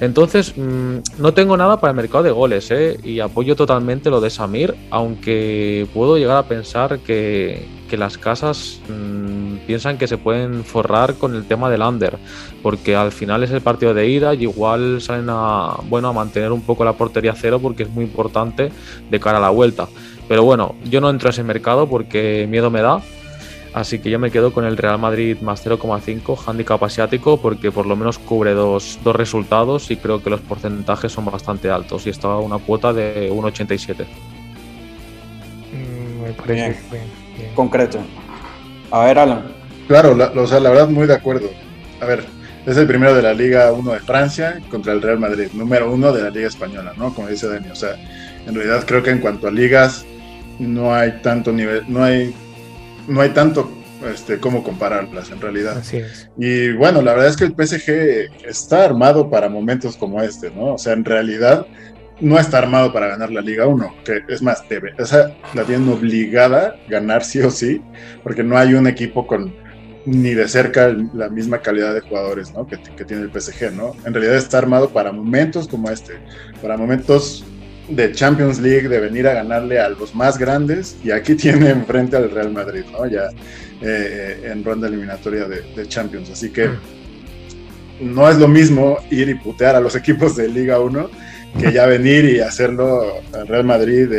Entonces, 0.00 0.56
mm, 0.56 0.98
no 1.18 1.34
tengo 1.34 1.56
nada 1.56 1.80
para 1.80 1.90
el 1.90 1.96
mercado 1.96 2.22
de 2.22 2.30
goles, 2.30 2.70
¿eh? 2.70 2.98
y 3.02 3.20
apoyo 3.20 3.56
totalmente 3.56 4.10
lo 4.10 4.20
de 4.20 4.30
Samir, 4.30 4.74
aunque 4.90 5.88
puedo 5.92 6.16
llegar 6.16 6.36
a 6.36 6.46
pensar 6.46 7.00
que, 7.00 7.76
las 7.90 8.18
casas 8.18 8.80
mm, 8.88 9.27
piensan 9.68 9.98
que 9.98 10.08
se 10.08 10.16
pueden 10.16 10.64
forrar 10.64 11.14
con 11.14 11.36
el 11.36 11.44
tema 11.44 11.68
del 11.68 11.82
under, 11.82 12.18
porque 12.62 12.96
al 12.96 13.12
final 13.12 13.44
es 13.44 13.50
el 13.50 13.60
partido 13.60 13.92
de 13.92 14.08
ida 14.08 14.34
y 14.34 14.44
igual 14.44 15.02
salen 15.02 15.26
a, 15.28 15.76
bueno, 15.84 16.08
a 16.08 16.12
mantener 16.14 16.52
un 16.52 16.62
poco 16.62 16.86
la 16.86 16.94
portería 16.94 17.34
cero 17.36 17.60
porque 17.60 17.82
es 17.82 17.90
muy 17.90 18.04
importante 18.04 18.72
de 19.10 19.20
cara 19.20 19.36
a 19.36 19.42
la 19.42 19.50
vuelta. 19.50 19.86
Pero 20.26 20.42
bueno, 20.42 20.74
yo 20.84 21.02
no 21.02 21.10
entro 21.10 21.28
a 21.28 21.30
ese 21.30 21.44
mercado 21.44 21.86
porque 21.86 22.46
miedo 22.48 22.70
me 22.70 22.80
da 22.80 23.02
Así 23.74 23.98
que 23.98 24.08
yo 24.10 24.18
me 24.18 24.30
quedo 24.30 24.52
con 24.52 24.64
el 24.64 24.76
Real 24.76 24.98
Madrid 24.98 25.38
más 25.40 25.64
0,5 25.64 26.36
handicap 26.46 26.82
asiático 26.82 27.36
porque 27.40 27.70
por 27.70 27.86
lo 27.86 27.94
menos 27.94 28.18
cubre 28.18 28.54
dos, 28.54 28.98
resultados 29.04 29.90
y 29.90 29.96
creo 29.96 30.22
que 30.22 30.30
los 30.30 30.40
porcentajes 30.40 31.12
son 31.12 31.26
bastante 31.26 31.70
altos 31.70 32.06
y 32.06 32.10
está 32.10 32.36
una 32.38 32.58
cuota 32.58 32.92
de 32.92 33.30
1,87. 33.30 34.06
Mm, 35.72 36.22
me 36.22 36.32
parece 36.32 36.76
bien, 36.90 37.54
concreto. 37.54 37.98
A 38.90 39.04
ver, 39.04 39.18
Alan. 39.18 39.57
Claro, 39.88 40.14
la, 40.14 40.26
o 40.26 40.46
sea, 40.46 40.60
la 40.60 40.70
verdad 40.70 40.88
muy 40.88 41.06
de 41.06 41.14
acuerdo. 41.14 41.50
A 42.00 42.04
ver, 42.04 42.24
es 42.66 42.76
el 42.76 42.86
primero 42.86 43.14
de 43.14 43.22
la 43.22 43.32
Liga 43.32 43.72
1 43.72 43.92
de 43.92 44.00
Francia 44.00 44.60
contra 44.70 44.92
el 44.92 45.02
Real 45.02 45.18
Madrid, 45.18 45.48
número 45.54 45.90
uno 45.90 46.12
de 46.12 46.22
la 46.22 46.30
Liga 46.30 46.46
Española, 46.46 46.92
¿no? 46.96 47.14
Como 47.14 47.28
dice 47.28 47.48
Dani. 47.48 47.70
O 47.70 47.74
sea, 47.74 47.96
en 48.46 48.54
realidad 48.54 48.84
creo 48.86 49.02
que 49.02 49.10
en 49.10 49.18
cuanto 49.18 49.48
a 49.48 49.50
ligas 49.50 50.04
no 50.58 50.94
hay 50.94 51.20
tanto 51.22 51.52
nivel, 51.52 51.84
no 51.88 52.04
hay 52.04 52.34
no 53.08 53.22
hay 53.22 53.30
tanto 53.30 53.70
este, 54.12 54.38
cómo 54.38 54.62
compararlas 54.62 55.30
en 55.30 55.40
realidad. 55.40 55.82
Y 56.36 56.72
bueno, 56.72 57.02
la 57.02 57.12
verdad 57.12 57.28
es 57.28 57.36
que 57.36 57.44
el 57.44 57.54
PSG 57.54 58.46
está 58.46 58.84
armado 58.84 59.30
para 59.30 59.48
momentos 59.48 59.96
como 59.96 60.22
este, 60.22 60.50
¿no? 60.50 60.74
O 60.74 60.78
sea, 60.78 60.92
en 60.92 61.04
realidad 61.04 61.66
no 62.20 62.38
está 62.38 62.58
armado 62.58 62.92
para 62.92 63.08
ganar 63.08 63.30
la 63.30 63.40
Liga 63.40 63.66
1, 63.66 63.94
que 64.04 64.22
es 64.28 64.42
más, 64.42 64.68
debe, 64.68 64.92
o 64.98 65.06
sea, 65.06 65.36
la 65.54 65.64
tienen 65.64 65.88
obligada 65.88 66.76
a 66.86 66.90
ganar 66.90 67.24
sí 67.24 67.40
o 67.40 67.50
sí, 67.50 67.80
porque 68.22 68.42
no 68.42 68.58
hay 68.58 68.74
un 68.74 68.86
equipo 68.86 69.26
con 69.26 69.54
ni 70.08 70.32
de 70.32 70.48
cerca 70.48 70.94
la 71.12 71.28
misma 71.28 71.58
calidad 71.60 71.92
de 71.92 72.00
jugadores 72.00 72.52
¿no? 72.54 72.66
que, 72.66 72.78
tiene 73.04 73.24
el 73.24 73.30
PSG, 73.30 73.72
¿no? 73.72 73.94
En 74.06 74.14
realidad 74.14 74.36
está 74.36 74.58
armado 74.58 74.88
para 74.88 75.12
momentos 75.12 75.68
como 75.68 75.90
este, 75.90 76.14
para 76.62 76.78
momentos 76.78 77.44
de 77.88 78.12
Champions 78.12 78.58
League, 78.58 78.88
de 78.88 79.00
venir 79.00 79.26
a 79.28 79.34
ganarle 79.34 79.78
a 79.80 79.90
los 79.90 80.14
más 80.14 80.38
grandes, 80.38 80.96
y 81.04 81.10
aquí 81.10 81.34
tiene 81.36 81.70
enfrente 81.70 82.16
al 82.16 82.30
Real 82.30 82.52
Madrid, 82.52 82.84
¿no? 82.90 83.06
Ya 83.06 83.28
eh, 83.82 84.50
en 84.50 84.64
ronda 84.64 84.88
eliminatoria 84.88 85.46
de, 85.46 85.86
Champions. 85.86 86.30
Así 86.30 86.50
que 86.50 86.70
no 88.00 88.28
es 88.28 88.38
lo 88.38 88.48
mismo 88.48 88.98
ir 89.10 89.28
y 89.28 89.34
putear 89.34 89.76
a 89.76 89.80
los 89.80 89.94
equipos 89.94 90.36
de 90.36 90.48
Liga 90.48 90.80
1 90.80 91.10
que 91.58 91.72
ya 91.72 91.86
venir 91.86 92.24
y 92.26 92.40
hacerlo 92.40 93.14
al 93.32 93.46
Real 93.46 93.64
Madrid 93.64 94.10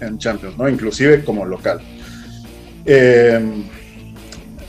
en 0.00 0.18
Champions, 0.18 0.56
¿no? 0.58 0.68
Inclusive 0.68 1.24
como 1.24 1.44
local. 1.44 1.80
Em, 2.84 3.64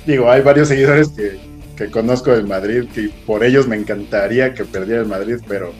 digo, 0.06 0.30
hay 0.30 0.42
varios 0.42 0.68
seguidores 0.68 1.10
que, 1.10 1.40
que 1.76 1.90
conozco 1.90 2.32
del 2.32 2.48
Madrid, 2.48 2.86
que 2.94 3.10
por 3.26 3.44
ellos 3.44 3.68
me 3.68 3.76
encantaría 3.76 4.54
que 4.54 4.66
perdiera 4.66 5.02
el 5.02 5.08
Madrid, 5.08 5.38
pero 5.48 5.74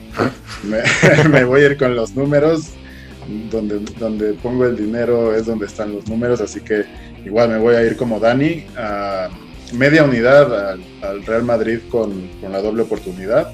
me, 1.30 1.44
voy 1.44 1.62
a 1.62 1.66
ir 1.66 1.76
con 1.78 1.94
los 1.94 2.14
números. 2.14 2.70
Donde, 3.52 3.78
donde 4.00 4.32
pongo 4.32 4.66
el 4.66 4.76
dinero 4.76 5.32
es 5.32 5.46
donde 5.46 5.66
están 5.66 5.94
los 5.94 6.08
números, 6.08 6.40
así 6.40 6.60
que 6.60 6.84
igual 7.24 7.50
me 7.50 7.58
voy 7.58 7.76
a 7.76 7.82
ir 7.84 7.96
como 7.96 8.18
Dani, 8.18 8.66
a 8.76 9.28
media 9.72 10.02
unidad 10.02 10.72
al, 11.02 11.24
Real 11.24 11.44
Madrid 11.44 11.78
con, 11.88 12.28
la 12.42 12.60
doble 12.60 12.82
oportunidad. 12.82 13.52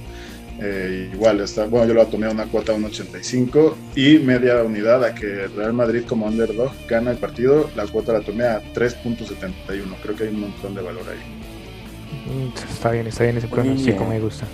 Eh, 0.61 1.11
igual, 1.13 1.41
está, 1.41 1.67
bueno, 1.67 1.87
yo 1.87 1.95
lo 1.95 2.07
tomé 2.07 2.27
a 2.27 2.31
una 2.31 2.47
cuota 2.47 2.73
1.85 2.75 3.75
y 3.95 4.19
media 4.19 4.63
unidad 4.65 5.05
a 5.05 5.15
que 5.15 5.47
Real 5.47 5.73
Madrid 5.73 6.03
como 6.09 6.27
underdog 6.27 6.73
gana 6.89 7.13
el 7.13 7.19
partido, 7.19 7.71
la 7.77 7.87
cuota 7.87 8.13
la 8.13 8.21
tomé 8.21 8.45
a 8.45 8.61
3.71. 8.75 9.97
Creo 10.03 10.17
que 10.17 10.25
hay 10.25 10.31
un 10.31 10.41
montón 10.41 10.75
de 10.75 10.83
valor 10.83 11.05
ahí. 11.09 11.19
Mm, 12.27 12.73
está 12.73 12.91
bien, 12.91 13.07
está 13.07 13.25
bien 13.25 13.37
ese 13.37 13.47
pronóstico, 13.47 14.05
me 14.05 14.19
gusta. 14.19 14.47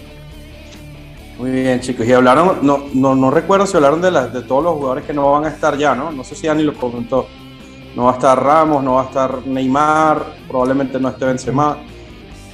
Muy 1.38 1.50
bien, 1.50 1.80
chicos. 1.80 2.06
Y 2.06 2.12
hablaron, 2.12 2.58
no, 2.62 2.84
no, 2.92 3.16
no 3.16 3.30
recuerdo 3.30 3.66
si 3.66 3.76
hablaron 3.76 4.00
de, 4.02 4.11
de 4.11 4.42
todos 4.42 4.62
los 4.62 4.75
jugadores 4.75 5.04
que 5.04 5.12
no 5.12 5.32
van 5.32 5.46
a 5.46 5.49
estar 5.49 5.76
ya, 5.76 5.94
¿no? 5.94 6.12
No 6.12 6.23
sé 6.23 6.34
si 6.34 6.46
Dani 6.46 6.62
lo 6.62 6.75
comentó. 6.75 7.26
No 7.96 8.04
va 8.04 8.12
a 8.12 8.14
estar 8.14 8.40
Ramos, 8.40 8.82
no 8.82 8.94
va 8.94 9.02
a 9.02 9.06
estar 9.06 9.46
Neymar, 9.46 10.34
probablemente 10.49 11.00
no 11.00 11.08
esté 11.08 11.25
Benzema. 11.25 11.78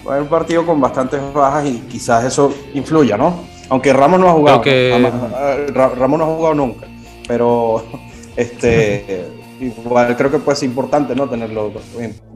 Va 0.07 0.13
a 0.13 0.15
haber 0.15 0.23
un 0.23 0.29
partido 0.29 0.65
con 0.65 0.81
bastantes 0.81 1.21
bajas 1.33 1.67
y 1.67 1.81
quizás 1.81 2.25
eso 2.25 2.53
influya, 2.75 3.17
¿no? 3.17 3.41
Aunque 3.69 3.93
Ramos 3.93 4.19
no 4.19 4.29
ha 4.29 4.33
jugado. 4.33 4.63
Eh, 4.65 5.67
Ramos 5.73 6.19
no 6.19 6.25
ha 6.25 6.29
jugado 6.29 6.55
nunca. 6.55 6.87
Pero 7.29 7.85
este 8.37 9.27
igual 9.61 10.17
creo 10.17 10.31
que 10.31 10.39
puede 10.39 10.57
ser 10.57 10.69
importante, 10.69 11.15
¿no? 11.15 11.29
Tenerlo 11.29 11.73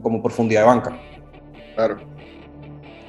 como 0.01 0.21
profundidad 0.21 0.61
de 0.61 0.67
banca. 0.67 0.97
Claro. 1.75 2.14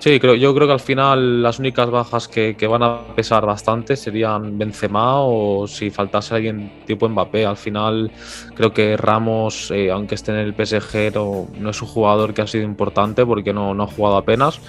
Sí, 0.07 0.21
creo, 0.21 0.37
yo 0.37 0.55
creo 0.55 0.69
que 0.69 0.73
al 0.73 0.79
final 0.79 1.43
las 1.43 1.59
únicas 1.59 1.91
bajas 1.91 2.29
que, 2.29 2.55
van 2.69 2.85
a 2.85 3.09
pesar 3.17 3.45
bastante 3.45 3.97
serían 3.97 4.57
Benzema 4.57 5.21
o 5.23 5.67
si 5.67 5.91
faltase 5.91 6.37
alguien 6.37 6.71
tipo 6.87 7.09
Mbappé. 7.09 7.45
Al 7.45 7.57
final 7.57 8.13
creo 8.55 8.73
que 8.73 8.97
Ramos, 8.97 9.73
eh, 9.73 9.91
aunque 9.91 10.15
esté 10.15 10.31
en 10.31 10.39
el 10.39 10.55
PSG, 10.55 11.13
no, 11.13 11.71
es 11.71 11.83
un 11.83 11.89
jugador 11.89 12.35
que 12.35 12.43
ha 12.43 12.47
sido 12.47 12.63
importante 12.63 13.27
porque 13.27 13.53
no, 13.53 13.73
ha 13.83 13.87
jugado 13.89 14.17
apenas. 14.17 14.61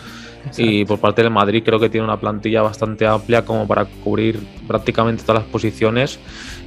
Y 0.58 0.86
por 0.86 0.98
parte 0.98 1.22
del 1.22 1.30
Madrid 1.30 1.62
creo 1.64 1.80
que 1.80 1.92
tiene 1.92 2.06
una 2.06 2.20
plantilla 2.20 2.64
bastante 2.64 3.06
amplia 3.06 3.46
como 3.46 3.68
para 3.68 3.86
cubrir 3.86 4.40
prácticamente 4.68 5.22
todas 5.22 5.44
las 5.44 5.52
posiciones. 5.52 6.18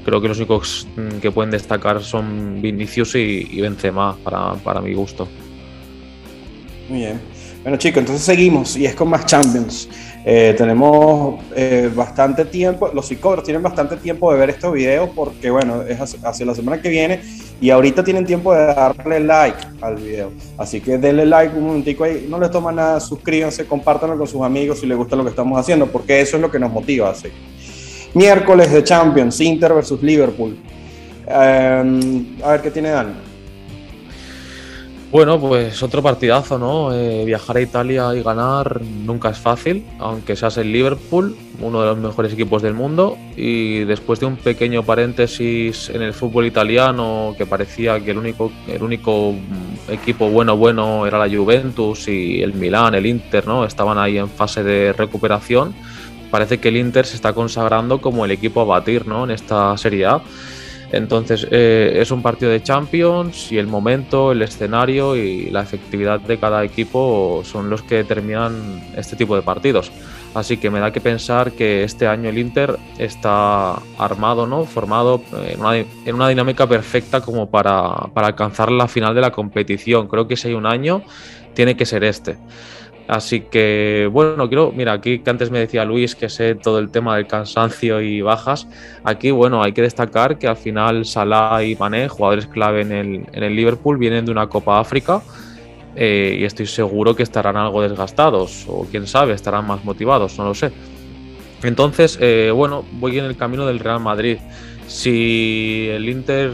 Creo 0.04 0.20
que 0.20 0.28
los 0.28 0.38
únicos 0.38 0.86
mm, 0.94 1.18
que 1.18 1.32
pueden 1.32 1.50
destacar 1.50 2.04
son 2.04 2.62
Vinicius 2.62 3.16
y, 3.16 3.60
Benzema 3.60 4.16
para 4.22 4.80
mi 4.80 4.94
gusto. 4.94 5.26
Muy 6.88 7.00
bien. 7.00 7.39
Bueno 7.62 7.76
chicos, 7.76 7.98
entonces 7.98 8.24
seguimos 8.24 8.74
y 8.76 8.86
es 8.86 8.94
con 8.94 9.10
más 9.10 9.26
Champions. 9.26 9.86
Eh, 10.24 10.54
tenemos 10.56 11.40
eh, 11.54 11.90
bastante 11.94 12.46
tiempo, 12.46 12.90
los 12.94 13.06
psicólogos 13.06 13.44
tienen 13.44 13.62
bastante 13.62 13.96
tiempo 13.96 14.32
de 14.32 14.38
ver 14.38 14.50
estos 14.50 14.72
videos 14.72 15.10
porque 15.14 15.50
bueno, 15.50 15.82
es 15.82 15.98
hacia 16.00 16.46
la 16.46 16.54
semana 16.54 16.80
que 16.80 16.88
viene 16.88 17.20
y 17.60 17.68
ahorita 17.68 18.02
tienen 18.02 18.24
tiempo 18.24 18.54
de 18.54 18.64
darle 18.64 19.20
like 19.20 19.58
al 19.82 19.96
video. 19.96 20.32
Así 20.56 20.80
que 20.80 20.96
denle 20.96 21.26
like 21.26 21.54
un 21.54 21.66
momentico 21.66 22.04
ahí, 22.04 22.26
no 22.30 22.38
les 22.40 22.50
toma 22.50 22.72
nada, 22.72 22.98
suscríbanse, 22.98 23.66
compártanlo 23.66 24.16
con 24.16 24.26
sus 24.26 24.40
amigos 24.40 24.80
si 24.80 24.86
les 24.86 24.96
gusta 24.96 25.14
lo 25.14 25.24
que 25.24 25.30
estamos 25.30 25.58
haciendo 25.60 25.86
porque 25.86 26.18
eso 26.18 26.36
es 26.36 26.42
lo 26.42 26.50
que 26.50 26.58
nos 26.58 26.72
motiva 26.72 27.10
a. 27.10 27.14
Miércoles 28.14 28.72
de 28.72 28.82
Champions, 28.82 29.38
Inter 29.38 29.74
versus 29.74 30.02
Liverpool. 30.02 30.56
Eh, 31.26 32.24
a 32.42 32.50
ver 32.52 32.62
qué 32.62 32.70
tiene 32.70 32.88
Dani. 32.88 33.29
Bueno, 35.10 35.40
pues 35.40 35.82
otro 35.82 36.04
partidazo, 36.04 36.56
¿no? 36.56 36.94
Eh, 36.94 37.24
viajar 37.24 37.56
a 37.56 37.60
Italia 37.60 38.14
y 38.14 38.22
ganar 38.22 38.80
nunca 38.80 39.30
es 39.30 39.38
fácil, 39.38 39.84
aunque 39.98 40.36
seas 40.36 40.56
el 40.58 40.70
Liverpool, 40.70 41.36
uno 41.60 41.80
de 41.80 41.86
los 41.88 41.98
mejores 41.98 42.32
equipos 42.32 42.62
del 42.62 42.74
mundo. 42.74 43.18
Y 43.36 43.80
después 43.80 44.20
de 44.20 44.26
un 44.26 44.36
pequeño 44.36 44.84
paréntesis 44.84 45.90
en 45.90 46.02
el 46.02 46.12
fútbol 46.12 46.46
italiano, 46.46 47.34
que 47.36 47.44
parecía 47.44 47.98
que 47.98 48.12
el 48.12 48.18
único, 48.18 48.52
el 48.68 48.84
único 48.84 49.34
equipo 49.88 50.28
bueno 50.28 50.56
bueno 50.56 51.04
era 51.04 51.18
la 51.18 51.28
Juventus 51.28 52.06
y 52.06 52.40
el 52.40 52.54
Milán, 52.54 52.94
el 52.94 53.06
Inter, 53.06 53.48
¿no? 53.48 53.64
Estaban 53.64 53.98
ahí 53.98 54.16
en 54.16 54.28
fase 54.28 54.62
de 54.62 54.92
recuperación. 54.92 55.74
Parece 56.30 56.58
que 56.58 56.68
el 56.68 56.76
Inter 56.76 57.04
se 57.04 57.16
está 57.16 57.32
consagrando 57.32 58.00
como 58.00 58.24
el 58.24 58.30
equipo 58.30 58.60
a 58.60 58.64
batir, 58.64 59.08
¿no? 59.08 59.24
En 59.24 59.32
esta 59.32 59.76
Serie 59.76 60.06
A. 60.06 60.22
Entonces 60.92 61.46
eh, 61.50 61.98
es 62.00 62.10
un 62.10 62.22
partido 62.22 62.50
de 62.50 62.62
Champions 62.62 63.52
y 63.52 63.58
el 63.58 63.68
momento, 63.68 64.32
el 64.32 64.42
escenario 64.42 65.14
y 65.14 65.50
la 65.50 65.62
efectividad 65.62 66.20
de 66.20 66.38
cada 66.38 66.64
equipo 66.64 67.42
son 67.44 67.70
los 67.70 67.82
que 67.82 67.96
determinan 67.96 68.82
este 68.96 69.14
tipo 69.16 69.36
de 69.36 69.42
partidos. 69.42 69.92
Así 70.34 70.56
que 70.58 70.70
me 70.70 70.78
da 70.78 70.92
que 70.92 71.00
pensar 71.00 71.52
que 71.52 71.82
este 71.82 72.06
año 72.06 72.28
el 72.28 72.38
Inter 72.38 72.76
está 72.98 73.74
armado, 73.98 74.46
¿no? 74.46 74.64
formado 74.64 75.22
en 75.46 75.60
una, 75.60 75.76
en 75.76 76.14
una 76.14 76.28
dinámica 76.28 76.68
perfecta 76.68 77.20
como 77.20 77.50
para, 77.50 78.08
para 78.14 78.28
alcanzar 78.28 78.70
la 78.70 78.86
final 78.86 79.14
de 79.14 79.20
la 79.20 79.32
competición. 79.32 80.06
Creo 80.06 80.28
que 80.28 80.36
si 80.36 80.48
hay 80.48 80.54
un 80.54 80.66
año, 80.66 81.02
tiene 81.54 81.76
que 81.76 81.86
ser 81.86 82.04
este. 82.04 82.36
Así 83.10 83.40
que, 83.40 84.08
bueno, 84.12 84.46
quiero, 84.46 84.70
mira, 84.70 84.92
aquí 84.92 85.18
que 85.18 85.30
antes 85.30 85.50
me 85.50 85.58
decía 85.58 85.84
Luis 85.84 86.14
que 86.14 86.28
sé 86.28 86.54
todo 86.54 86.78
el 86.78 86.90
tema 86.90 87.16
del 87.16 87.26
cansancio 87.26 88.00
y 88.00 88.20
bajas. 88.20 88.68
Aquí, 89.02 89.32
bueno, 89.32 89.64
hay 89.64 89.72
que 89.72 89.82
destacar 89.82 90.38
que 90.38 90.46
al 90.46 90.56
final 90.56 91.04
Salah 91.04 91.64
y 91.64 91.74
Mané, 91.74 92.06
jugadores 92.06 92.46
clave 92.46 92.82
en 92.82 92.92
el, 92.92 93.26
en 93.32 93.42
el 93.42 93.56
Liverpool, 93.56 93.98
vienen 93.98 94.26
de 94.26 94.30
una 94.30 94.46
Copa 94.46 94.78
África 94.78 95.22
eh, 95.96 96.36
y 96.38 96.44
estoy 96.44 96.66
seguro 96.66 97.16
que 97.16 97.24
estarán 97.24 97.56
algo 97.56 97.82
desgastados 97.82 98.64
o 98.68 98.86
quién 98.88 99.08
sabe, 99.08 99.32
estarán 99.32 99.66
más 99.66 99.84
motivados, 99.84 100.38
no 100.38 100.44
lo 100.44 100.54
sé. 100.54 100.70
Entonces, 101.64 102.16
eh, 102.20 102.52
bueno, 102.54 102.84
voy 102.92 103.18
en 103.18 103.24
el 103.24 103.36
camino 103.36 103.66
del 103.66 103.80
Real 103.80 103.98
Madrid. 103.98 104.38
Si 104.90 105.86
el 105.88 106.08
Inter 106.08 106.50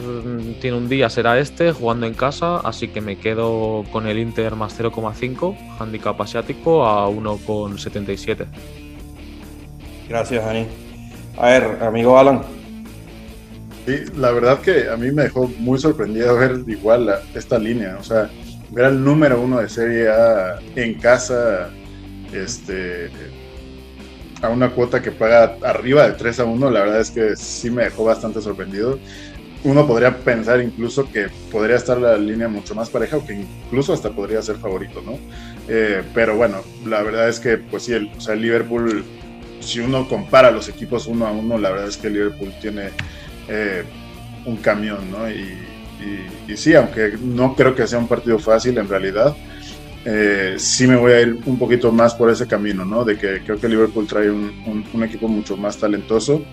tiene 0.60 0.76
un 0.76 0.90
día 0.90 1.08
será 1.08 1.38
este, 1.38 1.72
jugando 1.72 2.04
en 2.04 2.12
casa, 2.12 2.58
así 2.58 2.88
que 2.88 3.00
me 3.00 3.16
quedo 3.16 3.82
con 3.90 4.06
el 4.06 4.18
Inter 4.18 4.54
más 4.56 4.78
0,5, 4.78 5.56
handicap 5.78 6.20
asiático 6.20 6.86
a 6.86 7.08
1,77. 7.08 8.44
Gracias, 10.06 10.44
Dani. 10.44 10.66
A 11.38 11.46
ver, 11.46 11.82
amigo 11.82 12.18
Alan. 12.18 12.42
Sí, 13.86 14.00
la 14.18 14.32
verdad 14.32 14.60
que 14.60 14.90
a 14.90 14.98
mí 14.98 15.10
me 15.12 15.22
dejó 15.22 15.48
muy 15.58 15.78
sorprendido 15.78 16.36
ver 16.36 16.62
igual 16.66 17.08
esta 17.34 17.58
línea, 17.58 17.96
o 17.98 18.04
sea, 18.04 18.28
ver 18.70 18.84
al 18.84 19.02
número 19.02 19.40
uno 19.40 19.60
de 19.60 19.68
Serie 19.70 20.10
A 20.10 20.58
en 20.74 20.92
casa, 21.00 21.70
este, 22.34 23.10
a 24.42 24.48
una 24.48 24.70
cuota 24.70 25.02
que 25.02 25.10
paga 25.10 25.56
arriba 25.62 26.06
de 26.06 26.12
3 26.12 26.40
a 26.40 26.44
1, 26.44 26.70
la 26.70 26.80
verdad 26.80 27.00
es 27.00 27.10
que 27.10 27.36
sí 27.36 27.70
me 27.70 27.84
dejó 27.84 28.04
bastante 28.04 28.40
sorprendido. 28.40 28.98
Uno 29.64 29.86
podría 29.86 30.16
pensar 30.18 30.60
incluso 30.60 31.10
que 31.10 31.28
podría 31.50 31.76
estar 31.76 31.98
la 31.98 32.16
línea 32.16 32.46
mucho 32.46 32.74
más 32.74 32.90
pareja 32.90 33.16
o 33.16 33.26
que 33.26 33.34
incluso 33.34 33.92
hasta 33.92 34.10
podría 34.10 34.42
ser 34.42 34.56
favorito, 34.56 35.02
¿no? 35.04 35.18
Eh, 35.68 36.02
pero 36.14 36.36
bueno, 36.36 36.62
la 36.84 37.02
verdad 37.02 37.28
es 37.28 37.40
que, 37.40 37.56
pues 37.56 37.84
sí, 37.84 37.92
el, 37.92 38.10
o 38.16 38.20
sea, 38.20 38.34
Liverpool, 38.34 39.04
si 39.60 39.80
uno 39.80 40.08
compara 40.08 40.50
los 40.50 40.68
equipos 40.68 41.06
uno 41.06 41.26
a 41.26 41.32
uno, 41.32 41.58
la 41.58 41.70
verdad 41.70 41.88
es 41.88 41.96
que 41.96 42.08
el 42.08 42.12
Liverpool 42.12 42.52
tiene 42.60 42.90
eh, 43.48 43.82
un 44.44 44.56
camión, 44.58 45.10
¿no? 45.10 45.28
Y, 45.28 45.56
y 46.46 46.56
sí, 46.56 46.74
aunque 46.74 47.14
no 47.20 47.56
creo 47.56 47.74
que 47.74 47.86
sea 47.86 47.98
un 47.98 48.06
partido 48.06 48.38
fácil 48.38 48.78
en 48.78 48.88
realidad, 48.88 49.34
eh, 50.08 50.54
sí 50.56 50.86
me 50.86 50.94
voy 50.94 51.12
a 51.12 51.20
ir 51.20 51.40
un 51.46 51.58
poquito 51.58 51.90
más 51.90 52.14
por 52.14 52.30
ese 52.30 52.46
camino, 52.46 52.84
¿no? 52.84 53.04
De 53.04 53.18
que 53.18 53.40
creo 53.40 53.58
que 53.58 53.68
Liverpool 53.68 54.06
trae 54.06 54.30
un, 54.30 54.84
un, 54.94 55.02
equipo 55.02 55.26
mucho 55.26 55.56
más 55.56 55.78
talentoso. 55.78 56.44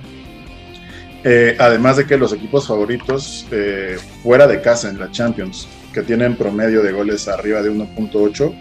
Eh, 1.24 1.56
además 1.60 1.98
de 1.98 2.08
que 2.08 2.18
los 2.18 2.34
equipos 2.34 2.68
favoritos 2.68 3.46
eh, 3.52 3.98
fuera 4.24 4.48
de 4.48 4.60
casa 4.60 4.89
en 4.89 5.00
la 5.00 5.12
Champions, 5.12 5.68
que 5.94 6.02
tienen 6.02 6.36
promedio 6.36 6.82
de 6.82 6.94
goles 6.94 7.28
arriba 7.28 7.62
de 7.62 7.72
1.8, 7.72 8.56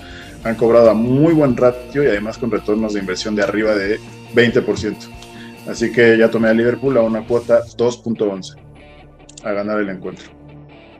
han 0.44 0.57
cobrado 0.57 0.90
a 0.90 0.94
muy 0.94 1.33
buen 1.33 1.57
ratio 1.57 2.05
y 2.05 2.09
además 2.09 2.37
con 2.37 2.50
retornos 2.50 2.92
de 2.92 3.00
inversión 3.00 3.35
de 3.35 3.44
arriba 3.44 3.74
de 3.74 3.98
20%. 4.35 4.96
Así 5.68 5.90
que 5.90 6.18
ya 6.18 6.31
tomé 6.31 6.50
a 6.50 6.52
Liverpool 6.52 6.98
a 6.98 7.00
una 7.00 7.26
cuota 7.26 7.62
2.11 7.64 8.57
a 9.42 9.52
ganar 9.52 9.81
el 9.81 9.88
encuentro. 9.88 10.41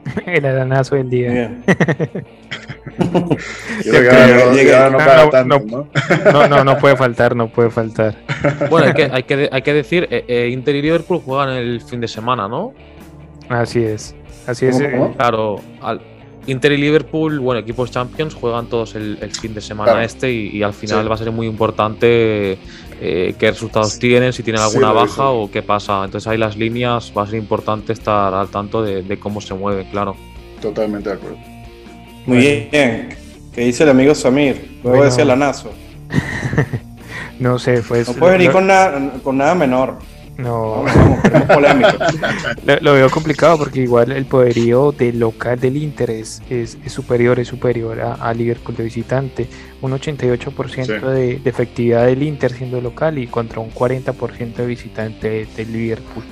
el 0.25 0.45
aranazo 0.45 0.95
del 0.95 1.09
día. 1.09 1.31
no, 6.31 6.47
no, 6.47 6.63
no, 6.63 6.77
puede 6.77 6.95
faltar, 6.95 7.35
no 7.35 7.47
puede 7.49 7.69
faltar. 7.69 8.15
Bueno, 8.69 8.87
hay 8.87 8.93
que, 8.93 9.03
hay 9.11 9.23
que, 9.23 9.49
hay 9.51 9.61
que 9.61 9.73
decir, 9.73 10.07
eh, 10.11 10.25
eh, 10.27 10.49
Inter 10.51 10.75
y 10.75 10.81
Liverpool 10.81 11.21
juegan 11.23 11.49
el 11.49 11.81
fin 11.81 12.01
de 12.01 12.07
semana, 12.07 12.47
¿no? 12.47 12.73
Así 13.49 13.83
es. 13.83 14.15
Así 14.47 14.65
es. 14.65 14.79
Eh. 14.81 15.13
Claro, 15.15 15.61
al, 15.81 16.01
Inter 16.47 16.71
y 16.73 16.77
Liverpool, 16.77 17.39
bueno, 17.39 17.61
equipos 17.61 17.91
Champions, 17.91 18.33
juegan 18.33 18.67
todos 18.67 18.95
el, 18.95 19.17
fin 19.31 19.53
de 19.53 19.61
semana 19.61 20.03
este 20.03 20.31
y, 20.31 20.61
al 20.63 20.73
final 20.73 21.09
va 21.09 21.15
a 21.15 21.17
ser 21.17 21.31
muy 21.31 21.47
importante 21.47 22.57
qué 22.99 23.35
resultados 23.39 23.99
tienen, 23.99 24.33
si 24.33 24.43
tienen 24.43 24.61
alguna 24.61 24.91
baja 24.91 25.29
o 25.29 25.49
qué 25.49 25.61
pasa. 25.61 26.03
Entonces 26.05 26.27
ahí 26.27 26.37
las 26.37 26.57
líneas 26.57 27.11
va 27.17 27.23
a 27.23 27.27
ser 27.27 27.35
importante 27.35 27.93
estar 27.93 28.33
al 28.33 28.49
tanto 28.49 28.81
de, 28.81 29.03
de 29.03 29.19
cómo 29.19 29.41
se 29.41 29.53
mueve, 29.53 29.87
claro. 29.89 30.15
Totalmente 30.61 31.09
de 31.09 31.15
acuerdo. 31.15 31.37
Muy 32.25 32.37
bien. 32.37 32.69
¿Qué 33.53 33.61
dice 33.61 33.83
el 33.83 33.89
amigo 33.89 34.15
Samir? 34.15 34.79
Luego 34.83 35.03
decía 35.03 35.25
la 35.25 35.35
Nazo. 35.35 35.71
no 37.39 37.59
sé, 37.59 37.83
pues. 37.87 38.07
No 38.07 38.15
puede 38.15 38.33
venir 38.33 38.51
con, 38.51 38.65
nada, 38.67 39.11
con 39.23 39.37
nada 39.37 39.53
menor. 39.53 39.99
No, 40.37 40.83
polémico. 41.53 41.91
lo, 42.81 42.93
veo 42.93 43.09
complicado 43.09 43.57
porque 43.57 43.81
igual 43.81 44.11
el 44.11 44.25
poderío 44.25 44.91
del 44.91 45.19
local 45.19 45.59
del 45.59 45.77
Inter 45.77 46.09
es, 46.09 46.41
superior, 46.87 47.39
es 47.39 47.47
superior 47.47 48.01
a, 48.01 48.33
Liverpool 48.33 48.75
de 48.75 48.83
visitante. 48.83 49.47
Un 49.81 49.91
88% 49.91 51.01
de, 51.01 51.39
de, 51.39 51.49
efectividad 51.49 52.05
del 52.05 52.23
Inter 52.23 52.51
siendo 52.51 52.81
local 52.81 53.17
y 53.19 53.27
contra 53.27 53.59
un 53.59 53.71
40% 53.71 54.55
de 54.55 54.65
visitante 54.65 55.47
del 55.55 55.71
Liverpool 55.71 56.23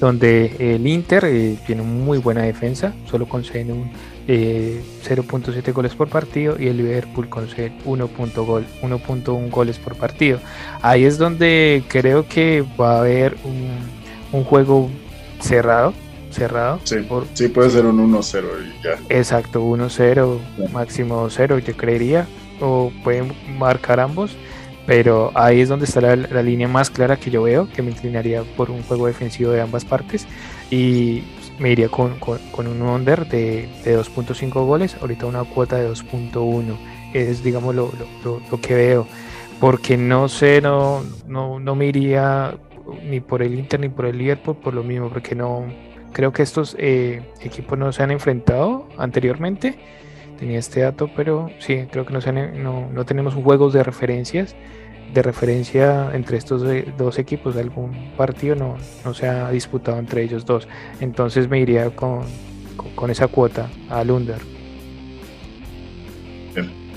donde 0.00 0.54
el 0.58 0.86
Inter 0.86 1.24
eh, 1.24 1.56
tiene 1.66 1.82
muy 1.82 2.18
buena 2.18 2.42
defensa, 2.42 2.94
solo 3.06 3.26
concede 3.26 3.72
un 3.72 3.90
0.7 4.26 5.68
eh, 5.68 5.72
goles 5.72 5.94
por 5.94 6.08
partido 6.08 6.56
y 6.58 6.68
el 6.68 6.78
Liverpool 6.78 7.28
concede 7.28 7.72
1.1 7.84 9.50
goles 9.50 9.78
por 9.78 9.96
partido. 9.96 10.40
Ahí 10.82 11.04
es 11.04 11.18
donde 11.18 11.82
creo 11.88 12.26
que 12.26 12.64
va 12.80 12.96
a 12.96 13.00
haber 13.00 13.36
un, 13.44 14.44
juego 14.44 14.90
cerrado. 15.40 15.92
Cerrado. 16.30 16.80
Sí, 16.82 17.48
puede 17.48 17.70
ser 17.70 17.86
un 17.86 18.12
1-0 18.12 18.42
y 18.42 18.82
ya. 18.82 18.98
Exacto, 19.08 19.62
1-0, 19.62 20.38
máximo 20.72 21.28
0, 21.30 21.58
yo 21.60 21.76
creería. 21.76 22.26
O 22.60 22.92
pueden 23.02 23.32
marcar 23.58 24.00
ambos 24.00 24.36
pero 24.86 25.32
ahí 25.34 25.60
es 25.60 25.68
donde 25.68 25.86
está 25.86 26.00
la, 26.00 26.42
línea 26.42 26.68
más 26.68 26.90
clara 26.90 27.16
que 27.16 27.30
yo 27.30 27.42
veo, 27.42 27.68
que 27.74 27.82
me 27.82 27.90
inclinaría 27.90 28.42
por 28.56 28.70
un 28.70 28.82
juego 28.82 29.06
defensivo 29.06 29.50
de 29.50 29.60
ambas 29.62 29.84
partes 29.84 30.26
y 30.70 31.22
me 31.58 31.70
iría 31.70 31.88
con, 31.88 32.14
un 32.58 32.82
under 32.82 33.26
de, 33.26 33.68
2.5 33.84 34.66
goles, 34.66 34.96
ahorita 35.00 35.26
una 35.26 35.44
cuota 35.44 35.76
de 35.76 35.88
2.1, 35.88 36.76
es 37.12 37.42
digamos 37.44 37.74
lo, 37.74 37.90
que 38.60 38.74
veo, 38.74 39.06
porque 39.60 39.96
no 39.96 40.28
sé, 40.28 40.60
no, 40.60 41.02
no, 41.26 41.60
no 41.60 41.74
me 41.74 41.86
iría 41.86 42.56
ni 43.04 43.20
por 43.20 43.42
el 43.42 43.58
Inter 43.58 43.80
ni 43.80 43.88
por 43.88 44.06
el 44.06 44.18
Liverpool 44.18 44.56
por 44.56 44.74
lo 44.74 44.82
mismo, 44.82 45.08
porque 45.08 45.34
no 45.34 45.66
creo 46.12 46.32
que 46.32 46.42
estos 46.42 46.76
eh, 46.78 47.22
equipos 47.40 47.78
no 47.78 47.92
se 47.92 48.02
han 48.02 48.10
enfrentado 48.10 48.88
anteriormente. 48.98 49.78
Tenía 50.38 50.58
este 50.58 50.80
dato, 50.80 51.08
pero 51.14 51.48
sí, 51.60 51.86
creo 51.90 52.04
que 52.04 52.12
no, 52.12 52.20
no, 52.54 52.90
no 52.90 53.04
tenemos 53.04 53.34
juegos 53.34 53.72
de 53.72 53.84
referencias 53.84 54.56
de 55.14 55.22
referencia 55.22 56.10
entre 56.12 56.36
estos 56.36 56.62
dos 56.98 57.18
equipos. 57.18 57.56
Algún 57.56 58.12
partido 58.16 58.56
no, 58.56 58.76
no 59.04 59.14
se 59.14 59.28
ha 59.28 59.50
disputado 59.50 59.98
entre 59.98 60.22
ellos 60.22 60.44
dos. 60.44 60.68
Entonces 61.00 61.48
me 61.48 61.60
iría 61.60 61.90
con, 61.90 62.24
con, 62.94 63.10
esa 63.10 63.28
cuota 63.28 63.70
al 63.88 64.10
under. 64.10 64.38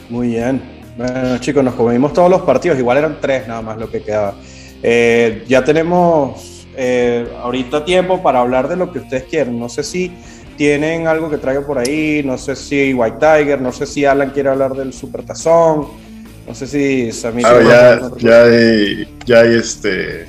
Muy 0.09 0.29
bien. 0.29 0.61
Bueno, 0.97 1.37
chicos, 1.37 1.63
nos 1.63 1.75
comimos 1.75 2.11
todos 2.13 2.29
los 2.29 2.41
partidos. 2.41 2.79
Igual 2.79 2.97
eran 2.97 3.17
tres 3.21 3.47
nada 3.47 3.61
más 3.61 3.77
lo 3.77 3.89
que 3.89 4.01
quedaba. 4.01 4.33
Eh, 4.81 5.43
ya 5.47 5.63
tenemos 5.63 6.67
eh, 6.75 7.27
ahorita 7.41 7.85
tiempo 7.85 8.21
para 8.23 8.39
hablar 8.39 8.67
de 8.67 8.77
lo 8.77 8.91
que 8.91 8.99
ustedes 8.99 9.23
quieren. 9.25 9.59
No 9.59 9.69
sé 9.69 9.83
si 9.83 10.11
tienen 10.55 11.07
algo 11.07 11.29
que 11.29 11.37
traigan 11.37 11.65
por 11.65 11.77
ahí. 11.77 12.23
No 12.25 12.37
sé 12.37 12.55
si 12.55 12.93
White 12.93 13.17
Tiger. 13.19 13.61
No 13.61 13.71
sé 13.71 13.85
si 13.85 14.05
Alan 14.05 14.31
quiere 14.31 14.49
hablar 14.49 14.73
del 14.73 14.91
Super 14.91 15.23
Tazón. 15.23 16.06
No 16.47 16.55
sé 16.55 16.67
si 16.67 17.11
Samir. 17.11 17.45
ya, 17.45 18.11
ya, 18.17 18.43
hay, 18.43 19.07
ya 19.25 19.41
hay 19.41 19.55
este. 19.55 20.25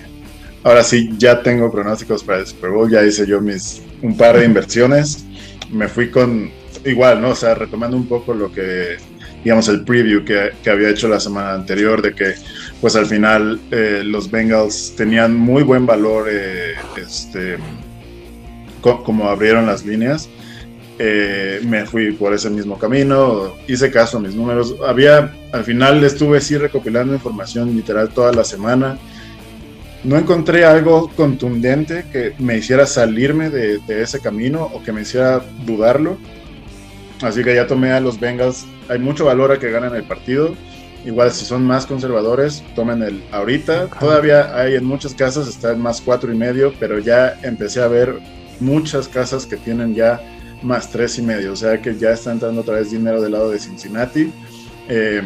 Ahora 0.65 0.83
sí, 0.83 1.11
ya 1.17 1.43
tengo 1.43 1.71
pronósticos 1.71 2.25
para 2.25 2.41
el 2.41 2.47
Super 2.47 2.71
Bowl. 2.71 2.91
Ya 2.91 3.05
hice 3.05 3.27
yo 3.27 3.41
mis 3.41 3.83
un 4.03 4.17
par 4.17 4.39
de 4.39 4.45
inversiones. 4.45 5.25
Me 5.71 5.89
fui 5.89 6.11
con 6.11 6.51
igual, 6.85 7.21
¿no? 7.21 7.31
O 7.31 7.35
sea, 7.37 7.55
retomando 7.55 7.97
un 7.97 8.09
poco 8.09 8.35
lo 8.35 8.53
que 8.53 8.97
digamos, 9.43 9.69
el 9.69 9.85
preview 9.85 10.25
que, 10.25 10.51
que, 10.63 10.71
había 10.71 10.91
hecho 10.91 11.09
la 11.09 11.21
semana 11.21 11.55
anterior, 11.55 12.03
de 12.03 12.13
que 12.13 12.35
pues 12.81 12.97
al 12.97 13.07
final 13.07 13.61
eh, 13.71 14.03
los 14.05 14.31
Bengals 14.31 14.95
tenían 14.97 15.35
muy 15.37 15.63
buen 15.63 15.87
valor 15.87 16.27
eh, 16.31 16.75
este, 16.97 17.57
como 18.81 19.29
abrieron 19.29 19.67
las 19.67 19.85
líneas. 19.85 20.29
Eh, 20.99 21.61
me 21.65 21.87
fui 21.87 22.13
por 22.13 22.35
ese 22.35 22.51
mismo 22.51 22.79
camino, 22.79 23.55
hice 23.69 23.91
caso 23.91 24.19
a 24.19 24.21
mis 24.21 24.35
números. 24.35 24.75
Había, 24.87 25.33
al 25.53 25.65
final 25.65 26.05
estuve 26.05 26.41
sí 26.41 26.57
recopilando 26.57 27.15
información 27.15 27.75
literal 27.75 28.11
toda 28.11 28.33
la 28.33 28.45
semana. 28.45 28.99
No 30.05 30.17
encontré 30.17 30.65
algo 30.65 31.11
contundente 31.17 32.05
que 32.13 32.35
me 32.39 32.59
hiciera 32.59 32.87
salirme 32.87 33.51
de, 33.51 33.79
de 33.79 34.03
ese 34.03 34.21
camino 34.21 34.65
o 34.73 34.83
que 34.83 34.93
me 34.93 35.03
hiciera 35.03 35.43
dudarlo. 35.67 36.19
Así 37.23 37.43
que 37.43 37.55
ya 37.55 37.67
tomé 37.67 37.93
a 37.93 38.01
los 38.01 38.21
Bengals. 38.21 38.65
Hay 38.89 38.99
mucho 38.99 39.25
valor 39.25 39.51
a 39.51 39.59
que 39.59 39.71
ganen 39.71 39.95
el 39.95 40.05
partido. 40.05 40.55
Igual 41.05 41.33
si 41.33 41.45
son 41.45 41.65
más 41.65 41.87
conservadores, 41.87 42.63
tomen 42.75 43.03
el 43.03 43.23
ahorita. 43.33 43.87
Todavía 43.99 44.55
hay 44.57 44.75
en 44.75 44.85
muchas 44.85 45.15
casas, 45.15 45.49
está 45.49 45.73
en 45.73 45.81
más 45.81 46.01
cuatro 46.01 46.33
y 46.33 46.37
medio, 46.37 46.73
pero 46.79 46.99
ya 46.99 47.39
empecé 47.43 47.81
a 47.81 47.89
ver 47.89 48.19
muchas 48.61 49.09
casas 49.09 49.47
que 49.47 49.57
tienen 49.57 49.95
ya 49.95 50.21
más 50.63 50.91
tres 50.91 51.19
y 51.19 51.23
medio. 51.23 51.53
O 51.53 51.57
sea 51.57 51.81
que 51.81 51.97
ya 51.97 52.11
está 52.11 52.33
entrando 52.33 52.61
otra 52.61 52.75
vez 52.75 52.91
dinero 52.91 53.21
del 53.21 53.33
lado 53.33 53.51
de 53.51 53.59
Cincinnati. 53.59 54.33
Eh, 54.89 55.23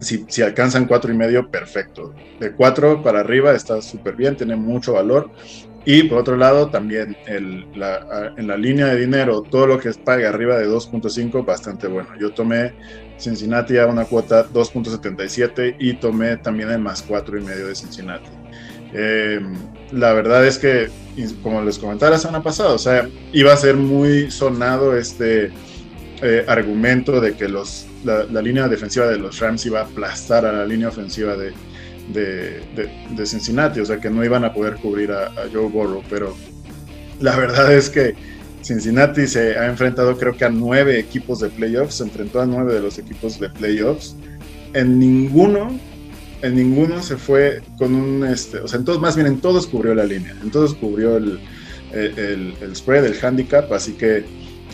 si, 0.00 0.42
alcanzan 0.42 0.86
cuatro 0.86 1.12
y 1.12 1.16
medio, 1.16 1.50
perfecto. 1.50 2.14
De 2.38 2.52
cuatro 2.52 3.02
para 3.02 3.20
arriba 3.20 3.52
está 3.52 3.80
súper 3.80 4.14
bien, 4.16 4.36
tiene 4.36 4.56
mucho 4.56 4.94
valor. 4.94 5.30
Y 5.84 6.02
por 6.04 6.18
otro 6.18 6.36
lado, 6.36 6.68
también 6.68 7.16
el, 7.26 7.64
la, 7.76 8.32
en 8.36 8.48
la 8.48 8.56
línea 8.56 8.86
de 8.86 8.96
dinero, 8.96 9.42
todo 9.42 9.68
lo 9.68 9.78
que 9.78 9.92
pague 9.92 10.26
arriba 10.26 10.58
de 10.58 10.68
2.5, 10.68 11.44
bastante 11.44 11.86
bueno. 11.86 12.08
Yo 12.18 12.32
tomé 12.32 12.74
Cincinnati 13.18 13.78
a 13.78 13.86
una 13.86 14.04
cuota 14.04 14.48
2.77 14.48 15.76
y 15.78 15.94
tomé 15.94 16.38
también 16.38 16.70
el 16.70 16.80
más 16.80 17.02
4 17.02 17.38
y 17.38 17.40
medio 17.42 17.68
de 17.68 17.74
Cincinnati. 17.76 18.30
Eh, 18.92 19.40
la 19.92 20.12
verdad 20.12 20.46
es 20.46 20.58
que, 20.58 20.88
como 21.42 21.62
les 21.62 21.78
comentaba 21.78 22.12
la 22.12 22.18
semana 22.18 22.42
pasada, 22.42 22.72
o 22.72 22.78
sea, 22.78 23.08
iba 23.32 23.52
a 23.52 23.56
ser 23.56 23.76
muy 23.76 24.30
sonado 24.30 24.96
este 24.96 25.52
eh, 26.22 26.44
argumento 26.48 27.20
de 27.20 27.34
que 27.34 27.48
los, 27.48 27.86
la, 28.06 28.24
la, 28.24 28.40
línea 28.40 28.68
defensiva 28.68 29.06
de 29.06 29.18
los 29.18 29.38
Rams 29.40 29.66
iba 29.66 29.80
a 29.80 29.82
aplastar 29.82 30.46
a 30.46 30.52
la 30.52 30.64
línea 30.64 30.88
ofensiva 30.88 31.36
de, 31.36 31.52
de, 32.12 32.62
de, 33.10 33.26
Cincinnati, 33.26 33.80
o 33.80 33.84
sea 33.84 33.98
que 33.98 34.08
no 34.08 34.24
iban 34.24 34.44
a 34.44 34.52
poder 34.52 34.76
cubrir 34.76 35.10
a, 35.12 35.32
Joe 35.52 35.68
Burrow, 35.68 36.02
pero 36.08 36.34
la 37.20 37.36
verdad 37.36 37.72
es 37.72 37.90
que 37.90 38.14
Cincinnati 38.62 39.26
se 39.26 39.58
ha 39.58 39.66
enfrentado 39.66 40.16
creo 40.16 40.36
que 40.36 40.44
a 40.44 40.48
nueve 40.48 40.98
equipos 40.98 41.40
de 41.40 41.48
playoffs, 41.48 41.96
se 41.96 42.04
enfrentó 42.04 42.40
a 42.40 42.46
nueve 42.46 42.74
de 42.74 42.80
los 42.80 42.98
equipos 42.98 43.38
de 43.40 43.50
playoffs, 43.50 44.16
en 44.72 44.98
ninguno, 44.98 45.78
en 46.42 46.54
ninguno 46.54 47.02
se 47.02 47.16
fue 47.16 47.62
con 47.76 47.94
un, 47.94 48.24
este, 48.24 48.58
o 48.58 48.68
sea, 48.68 48.78
en 48.78 48.84
todos, 48.84 49.00
más 49.00 49.16
bien 49.16 49.26
en 49.26 49.40
todos 49.40 49.66
cubrió 49.66 49.94
la 49.94 50.04
línea, 50.04 50.34
en 50.42 50.50
todos 50.50 50.74
cubrió 50.74 51.16
el, 51.16 51.40
el, 51.92 52.54
el 52.60 52.76
spread, 52.76 53.04
el 53.04 53.16
handicap, 53.20 53.72
así 53.72 53.92
que 53.92 54.24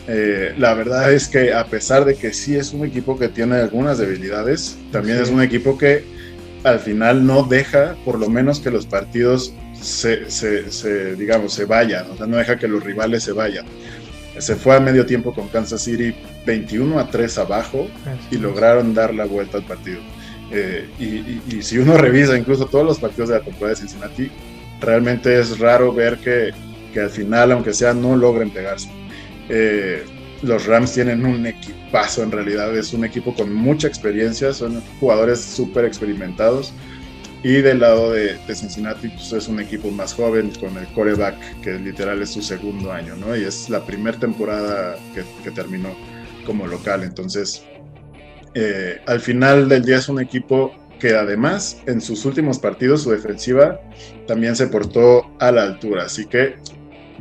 eh, 0.09 0.55
la 0.59 0.75
verdad 0.75 1.13
es 1.13 1.29
que 1.29 1.55
a 1.55 1.65
pesar 1.67 2.05
de 2.05 2.17
que 2.17 2.33
sí 2.33 2.57
es 2.57 2.73
un 2.73 2.85
equipo 2.85 3.19
que 3.19 3.29
tiene 3.29 3.57
algunas 3.57 3.99
debilidades, 3.99 4.77
también 4.91 5.19
es 5.19 5.31
un 5.31 5.43
equipo 5.43 5.79
que 5.79 6.05
al 6.65 6.81
final 6.81 7.27
no 7.27 7.45
deja 7.45 7.97
por 8.05 8.19
lo 8.19 8.29
menos 8.29 8.61
que 8.61 8.71
los 8.71 8.87
partidos 8.87 9.53
se, 9.81 10.31
se, 10.31 11.17
digamos, 11.17 11.55
se 11.55 11.65
vayan, 11.65 12.11
o 12.11 12.17
sea, 12.17 12.27
no 12.27 12.37
deja 12.37 12.59
que 12.59 12.69
los 12.69 12.83
rivales 12.83 13.23
se 13.23 13.33
vayan. 13.33 13.65
Se 14.39 14.57
fue 14.57 14.77
a 14.77 14.81
medio 14.81 15.05
tiempo 15.05 15.35
con 15.35 15.49
Kansas 15.49 15.83
City 15.83 16.15
21 16.47 16.99
a 16.99 17.11
3 17.11 17.39
abajo 17.39 17.87
y 18.31 18.39
lograron 18.39 18.95
dar 18.95 19.15
la 19.15 19.25
vuelta 19.27 19.59
al 19.59 19.65
partido. 19.65 20.01
Eh, 20.51 20.89
y, 20.99 21.63
si 21.63 21.79
uno 21.79 21.97
revisa 21.99 22.37
incluso 22.37 22.67
todos 22.67 22.85
los 22.85 22.99
partidos 22.99 23.29
de 23.29 23.39
la 23.39 23.45
temporada 23.45 23.75
de 23.75 23.81
Cincinnati, 23.81 24.31
realmente 24.81 25.39
es 25.39 25.59
raro 25.59 25.93
ver 25.93 26.19
que, 26.19 26.51
que 26.93 27.01
al 27.01 27.11
final, 27.11 27.53
aunque 27.53 27.73
sea, 27.75 27.93
no 27.93 28.17
logren 28.17 28.51
pegarse. 28.51 28.89
Eh, 29.49 30.05
los 30.43 30.67
Rams 30.67 30.93
tienen 30.93 31.25
un 31.25 31.47
equipazo 31.47 32.23
en 32.23 32.33
realidad, 32.33 32.77
es 32.77 32.93
un 32.93 33.05
equipo 33.05 33.35
con 33.35 33.53
mucha 33.53 33.87
experiencia, 33.87 34.53
son 34.53 34.83
jugadores 34.99 35.41
súper 35.41 35.85
experimentados. 35.85 36.73
Y 37.45 37.55
del 37.61 37.81
lado 37.81 38.13
de, 38.13 38.39
Cincinnati, 38.55 39.09
pues 39.09 39.33
es 39.33 39.49
un 39.49 39.59
equipo 39.59 39.91
más 39.91 40.15
joven 40.15 40.53
con 40.61 40.77
el 40.77 40.87
coreback, 40.95 41.61
que 41.61 41.73
literal 41.73 42.23
es 42.23 42.31
su 42.31 42.43
segundo 42.43 42.93
año, 42.93 43.17
¿no? 43.17 43.37
Y 43.37 43.43
es 43.43 43.69
la 43.69 43.85
primera 43.85 44.17
temporada 44.17 44.97
que, 45.43 45.51
terminó 45.51 45.89
como 46.47 46.69
local. 46.69 47.03
Entonces, 47.03 47.65
eh, 48.55 49.01
al 49.07 49.19
final 49.19 49.69
del 49.69 49.85
día 49.85 49.97
es 49.97 50.09
un 50.09 50.21
equipo 50.21 50.73
que 51.01 51.17
además 51.17 51.83
en 51.87 52.01
sus 52.01 52.25
últimos 52.25 52.61
partidos 52.61 53.03
su 53.03 53.11
defensiva 53.11 53.81
también 54.29 54.55
se 54.55 54.69
portó 54.69 55.29
a 55.41 55.51
la 55.51 55.65
altura. 55.65 56.05
Así 56.05 56.27
que 56.27 56.55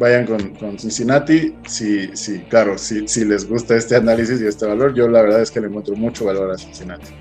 vayan 0.02 0.26
con, 0.26 0.80
Cincinnati. 0.80 1.54
Si, 1.68 2.10
si, 2.16 2.40
claro, 2.40 2.78
si, 2.78 3.08
si 3.08 3.24
les 3.24 3.48
gusta 3.48 3.76
este 3.76 3.96
análisis 3.96 4.42
y 4.42 4.48
este 4.48 4.66
valor, 4.66 4.96
yo 4.96 5.08
la 5.08 5.22
verdad 5.22 5.42
es 5.42 5.52
que 5.52 5.62
le 5.62 5.68
encuentro 5.68 5.96
mucho 5.96 6.26
valor 6.26 6.52
a 6.52 6.58
Cincinnati. 6.58 7.12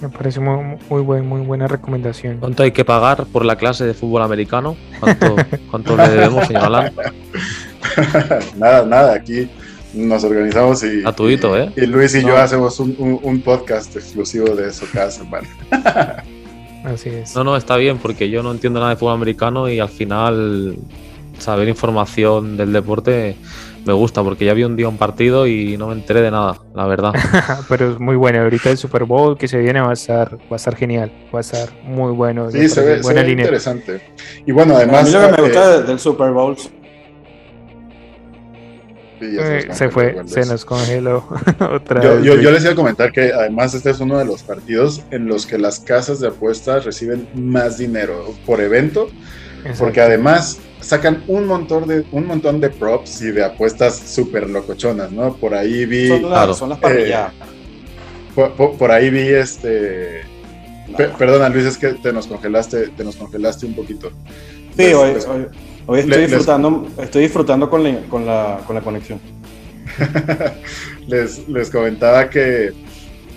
Me 0.00 0.08
parece 0.08 0.40
muy, 0.40 0.78
muy, 0.88 1.22
muy 1.22 1.40
buena 1.42 1.68
recomendación. 1.68 2.38
¿Cuánto 2.38 2.62
hay 2.62 2.72
que 2.72 2.84
pagar 2.84 3.26
por 3.26 3.44
la 3.44 3.56
clase 3.56 3.84
de 3.84 3.94
fútbol 3.94 4.22
americano? 4.22 4.76
¿Cuánto, 4.98 5.36
cuánto 5.70 5.96
le 5.96 6.08
debemos, 6.08 6.46
señor 6.46 6.64
Alan? 6.64 6.92
nada, 8.56 8.86
nada, 8.86 9.14
aquí 9.14 9.50
nos 9.92 10.22
organizamos 10.24 10.82
y, 10.84 11.02
¿eh? 11.02 11.72
y 11.76 11.86
Luis 11.86 12.14
y 12.14 12.22
yo 12.22 12.36
hacemos 12.36 12.78
un, 12.78 13.18
un, 13.22 13.40
podcast 13.40 13.96
exclusivo 13.96 14.54
de 14.54 14.68
eso 14.68 14.86
cada 14.92 15.10
semana. 15.10 15.48
Así 16.84 17.08
es. 17.08 17.34
No, 17.34 17.42
no, 17.42 17.56
está 17.56 17.76
bien 17.76 17.98
porque 17.98 18.30
yo 18.30 18.42
no 18.42 18.52
entiendo 18.52 18.78
nada 18.78 18.90
de 18.90 18.96
fútbol 18.96 19.14
americano 19.14 19.68
y 19.68 19.80
al 19.80 19.88
final 19.88 20.76
saber 21.38 21.68
información 21.68 22.56
del 22.56 22.72
deporte 22.72 23.36
me 23.88 23.94
gusta 23.94 24.22
porque 24.22 24.44
ya 24.44 24.52
vi 24.52 24.64
un 24.64 24.76
día 24.76 24.86
un 24.86 24.98
partido 24.98 25.46
y 25.46 25.78
no 25.78 25.86
me 25.86 25.94
enteré 25.94 26.20
de 26.20 26.30
nada, 26.30 26.60
la 26.74 26.86
verdad. 26.86 27.12
Pero 27.70 27.92
es 27.92 27.98
muy 27.98 28.16
bueno. 28.16 28.42
Ahorita 28.42 28.70
el 28.70 28.76
Super 28.76 29.04
Bowl 29.04 29.38
que 29.38 29.48
se 29.48 29.56
viene 29.56 29.80
va 29.80 29.90
a 29.90 29.94
estar, 29.94 30.36
va 30.36 30.52
a 30.52 30.56
estar 30.56 30.76
genial, 30.76 31.10
va 31.34 31.38
a 31.38 31.40
estar 31.40 31.70
muy 31.84 32.12
bueno. 32.12 32.50
Sí, 32.50 32.68
se 32.68 32.82
ve, 32.82 33.00
buena 33.00 33.22
línea. 33.22 33.46
interesante. 33.46 34.02
Y 34.44 34.52
bueno, 34.52 34.76
además. 34.76 35.02
A 35.02 35.04
mí 35.04 35.12
lo 35.12 35.20
que 35.36 35.42
me 35.42 35.48
gusta 35.48 35.80
del 35.80 35.98
Super 35.98 36.32
Bowl. 36.32 36.54
se, 39.18 39.72
se 39.72 39.88
fue, 39.88 40.22
se 40.26 40.44
nos 40.44 40.66
congeló 40.66 41.26
otra 41.72 42.02
yo, 42.02 42.20
Yo, 42.20 42.36
yo, 42.36 42.50
les 42.50 42.62
iba 42.64 42.72
a 42.72 42.76
comentar 42.76 43.10
que 43.10 43.32
además 43.32 43.74
este 43.74 43.90
es 43.90 44.00
uno 44.00 44.18
de 44.18 44.26
los 44.26 44.42
partidos 44.42 45.02
en 45.10 45.26
los 45.26 45.46
que 45.46 45.58
las 45.58 45.80
casas 45.80 46.20
de 46.20 46.28
apuestas 46.28 46.84
reciben 46.84 47.26
más 47.34 47.78
dinero 47.78 48.34
por 48.44 48.60
evento, 48.60 49.08
porque 49.76 50.00
además 50.00 50.58
sacan 50.80 51.24
un 51.26 51.46
montón 51.46 51.86
de 51.88 52.04
un 52.12 52.26
montón 52.26 52.60
de 52.60 52.70
props 52.70 53.22
y 53.22 53.30
de 53.32 53.44
apuestas 53.44 53.96
súper 53.96 54.48
locochonas, 54.48 55.10
¿no? 55.10 55.34
Por 55.34 55.54
ahí 55.54 55.84
vi. 55.86 56.08
Son, 56.08 56.68
las 56.68 56.78
parrillas. 56.78 57.32
Eh, 58.36 58.50
por, 58.56 58.90
ahí 58.90 59.10
vi 59.10 59.28
este. 59.28 60.22
perdona, 61.18 61.48
Luis, 61.48 61.66
es 61.66 61.76
que 61.76 61.94
te 61.94 62.12
nos 62.12 62.26
congelaste, 62.26 62.88
te 62.88 63.04
nos 63.04 63.16
congelaste 63.16 63.66
un 63.66 63.74
poquito. 63.74 64.10
Sí, 64.76 64.92
hoy, 64.92 65.16
estoy 65.98 66.22
disfrutando, 66.22 66.86
estoy 66.98 67.22
disfrutando 67.22 67.68
con 67.68 67.82
la, 67.82 68.00
con 68.08 68.24
la, 68.24 68.60
con 68.66 68.76
la 68.76 68.82
conexión. 68.82 69.20
les, 71.08 71.48
les 71.48 71.70
comentaba 71.70 72.30
que 72.30 72.72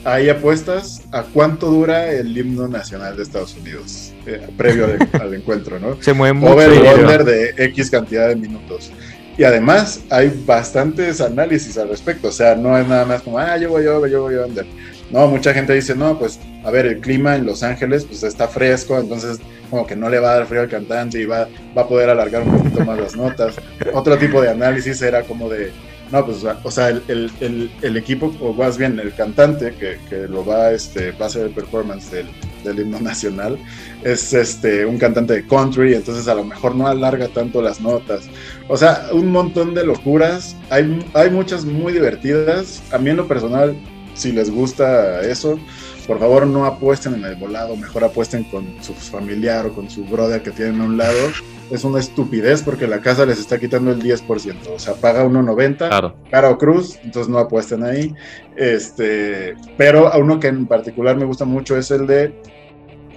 hay 0.03 0.29
apuestas 0.29 1.03
a 1.11 1.23
cuánto 1.23 1.67
dura 1.67 2.11
el 2.11 2.35
himno 2.37 2.67
nacional 2.67 3.17
de 3.17 3.23
Estados 3.23 3.55
Unidos 3.55 4.13
eh, 4.25 4.47
previo 4.57 4.87
al, 5.19 5.33
encuentro, 5.33 5.79
¿no? 5.79 6.01
Se 6.01 6.13
mueve 6.13 6.33
mucho. 6.33 6.53
Over 6.53 7.23
de 7.23 7.53
X 7.57 7.89
cantidad 7.89 8.29
de 8.29 8.35
minutos. 8.35 8.91
Y 9.37 9.43
además 9.43 10.01
hay 10.09 10.31
bastantes 10.45 11.21
análisis 11.21 11.77
al 11.77 11.89
respecto, 11.89 12.27
o 12.27 12.31
sea, 12.31 12.55
no 12.55 12.77
es 12.77 12.87
nada 12.87 13.05
más 13.05 13.21
como, 13.21 13.39
ah, 13.39 13.57
yo 13.57 13.69
voy 13.69 13.83
yo 13.85 14.05
yo 14.05 14.21
voy 14.23 14.35
under. 14.35 14.65
No, 15.09 15.27
mucha 15.27 15.53
gente 15.53 15.73
dice, 15.73 15.95
no, 15.95 16.17
pues, 16.19 16.39
a 16.63 16.71
ver, 16.71 16.85
el 16.85 16.99
clima 16.99 17.35
en 17.35 17.45
Los 17.45 17.63
Ángeles, 17.63 18.05
pues 18.05 18.23
está 18.23 18.47
fresco, 18.47 18.97
entonces 18.99 19.39
como 19.69 19.87
que 19.87 19.95
no 19.95 20.09
le 20.09 20.19
va 20.19 20.31
a 20.31 20.35
dar 20.35 20.47
frío 20.47 20.61
al 20.61 20.69
cantante 20.69 21.19
y 21.19 21.25
va, 21.25 21.47
va 21.77 21.83
a 21.83 21.87
poder 21.87 22.09
alargar 22.09 22.43
un 22.43 22.57
poquito 22.57 22.85
más 22.85 22.99
las 22.99 23.15
notas. 23.15 23.55
Otro 23.93 24.17
tipo 24.17 24.41
de 24.41 24.49
análisis 24.49 25.01
era 25.01 25.23
como 25.23 25.49
de, 25.49 25.71
No, 26.11 26.25
pues, 26.25 26.43
o 26.43 26.71
sea, 26.71 26.89
el, 26.89 27.31
el, 27.39 27.71
el, 27.81 27.97
equipo, 27.97 28.35
o 28.41 28.51
más 28.53 28.77
bien 28.77 28.99
el 28.99 29.13
cantante 29.13 29.73
que, 29.75 29.97
que, 30.09 30.27
lo 30.27 30.45
va, 30.45 30.71
este, 30.71 31.11
va 31.13 31.25
a 31.25 31.27
hacer 31.27 31.45
el 31.47 31.53
performance 31.53 32.11
del, 32.11 32.27
del, 32.65 32.79
himno 32.79 32.99
nacional, 32.99 33.57
es 34.03 34.33
este, 34.33 34.85
un 34.85 34.97
cantante 34.97 35.35
de 35.35 35.47
country, 35.47 35.93
entonces 35.93 36.27
a 36.27 36.35
lo 36.35 36.43
mejor 36.43 36.75
no 36.75 36.85
alarga 36.87 37.29
tanto 37.29 37.61
las 37.61 37.79
notas. 37.79 38.29
O 38.67 38.75
sea, 38.75 39.07
un 39.13 39.31
montón 39.31 39.73
de 39.73 39.85
locuras. 39.85 40.55
Hay, 40.69 40.99
hay 41.13 41.29
muchas 41.29 41.63
muy 41.63 41.93
divertidas. 41.93 42.81
A 42.91 42.97
mí 42.97 43.09
en 43.09 43.17
lo 43.17 43.27
personal, 43.27 43.77
si 44.13 44.33
les 44.33 44.51
gusta 44.51 45.21
eso, 45.21 45.57
por 46.07 46.19
favor 46.19 46.47
no 46.47 46.65
apuesten 46.65 47.15
en 47.15 47.25
el 47.25 47.35
volado, 47.35 47.75
mejor 47.75 48.03
apuesten 48.03 48.43
con 48.45 48.65
su 48.81 48.93
familiar 48.93 49.65
o 49.65 49.73
con 49.73 49.89
su 49.89 50.03
brother 50.05 50.41
que 50.41 50.51
tienen 50.51 50.81
a 50.81 50.85
un 50.85 50.97
lado. 50.97 51.19
Es 51.69 51.83
una 51.83 51.99
estupidez 51.99 52.63
porque 52.63 52.87
la 52.87 53.01
casa 53.01 53.25
les 53.25 53.39
está 53.39 53.57
quitando 53.57 53.91
el 53.91 54.01
10%, 54.01 54.67
o 54.75 54.79
sea, 54.79 54.93
paga 54.95 55.23
1.90, 55.25 55.77
claro. 55.77 56.15
cara 56.29 56.49
o 56.49 56.57
cruz, 56.57 56.99
entonces 57.03 57.29
no 57.29 57.37
apuesten 57.39 57.83
ahí. 57.83 58.13
Este, 58.57 59.55
pero 59.77 60.07
a 60.07 60.17
uno 60.17 60.39
que 60.39 60.47
en 60.47 60.65
particular 60.65 61.15
me 61.15 61.25
gusta 61.25 61.45
mucho 61.45 61.77
es 61.77 61.89
el 61.91 62.07
de 62.07 62.35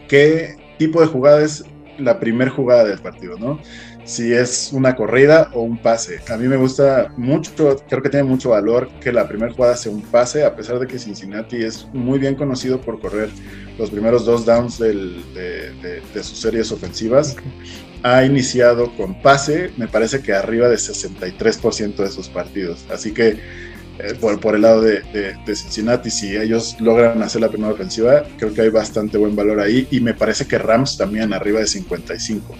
qué 0.08 0.56
tipo 0.78 1.00
de 1.00 1.08
jugada 1.08 1.42
es 1.42 1.64
la 1.98 2.18
primer 2.20 2.48
jugada 2.48 2.84
del 2.84 2.98
partido, 2.98 3.38
¿no? 3.38 3.58
Si 4.04 4.32
es 4.32 4.70
una 4.72 4.94
corrida 4.94 5.50
o 5.54 5.62
un 5.62 5.78
pase. 5.78 6.20
A 6.30 6.36
mí 6.36 6.46
me 6.46 6.56
gusta 6.56 7.12
mucho, 7.16 7.52
creo 7.88 8.02
que 8.02 8.10
tiene 8.10 8.24
mucho 8.24 8.50
valor 8.50 8.88
que 9.00 9.12
la 9.12 9.26
primera 9.26 9.52
jugada 9.52 9.76
sea 9.76 9.92
un 9.92 10.02
pase, 10.02 10.44
a 10.44 10.54
pesar 10.54 10.78
de 10.78 10.86
que 10.86 10.98
Cincinnati 10.98 11.56
es 11.56 11.86
muy 11.92 12.18
bien 12.18 12.34
conocido 12.34 12.80
por 12.80 13.00
correr 13.00 13.30
los 13.78 13.90
primeros 13.90 14.24
dos 14.24 14.44
downs 14.44 14.78
de, 14.78 16.02
sus 16.22 16.40
series 16.40 16.70
ofensivas. 16.70 17.36
Ha 18.02 18.24
iniciado 18.24 18.94
con 18.96 19.20
pase, 19.22 19.70
me 19.78 19.88
parece 19.88 20.20
que 20.20 20.34
arriba 20.34 20.68
de 20.68 20.76
63% 20.76 21.96
de 21.96 22.10
sus 22.10 22.28
partidos. 22.28 22.84
Así 22.90 23.12
que 23.12 23.38
eh, 23.98 24.14
por, 24.20 24.40
por, 24.40 24.56
el 24.56 24.62
lado 24.62 24.80
de, 24.82 25.02
Cincinnati, 25.46 26.10
si 26.10 26.36
ellos 26.36 26.76
logran 26.80 27.22
hacer 27.22 27.40
la 27.40 27.48
primera 27.48 27.72
ofensiva, 27.72 28.24
creo 28.38 28.52
que 28.52 28.62
hay 28.62 28.68
bastante 28.68 29.18
buen 29.18 29.36
valor 29.36 29.60
ahí 29.60 29.86
y 29.90 30.00
me 30.00 30.14
parece 30.14 30.46
que 30.46 30.58
Rams 30.58 30.96
también 30.96 31.32
arriba 31.32 31.60
de 31.60 31.66
55. 31.66 32.54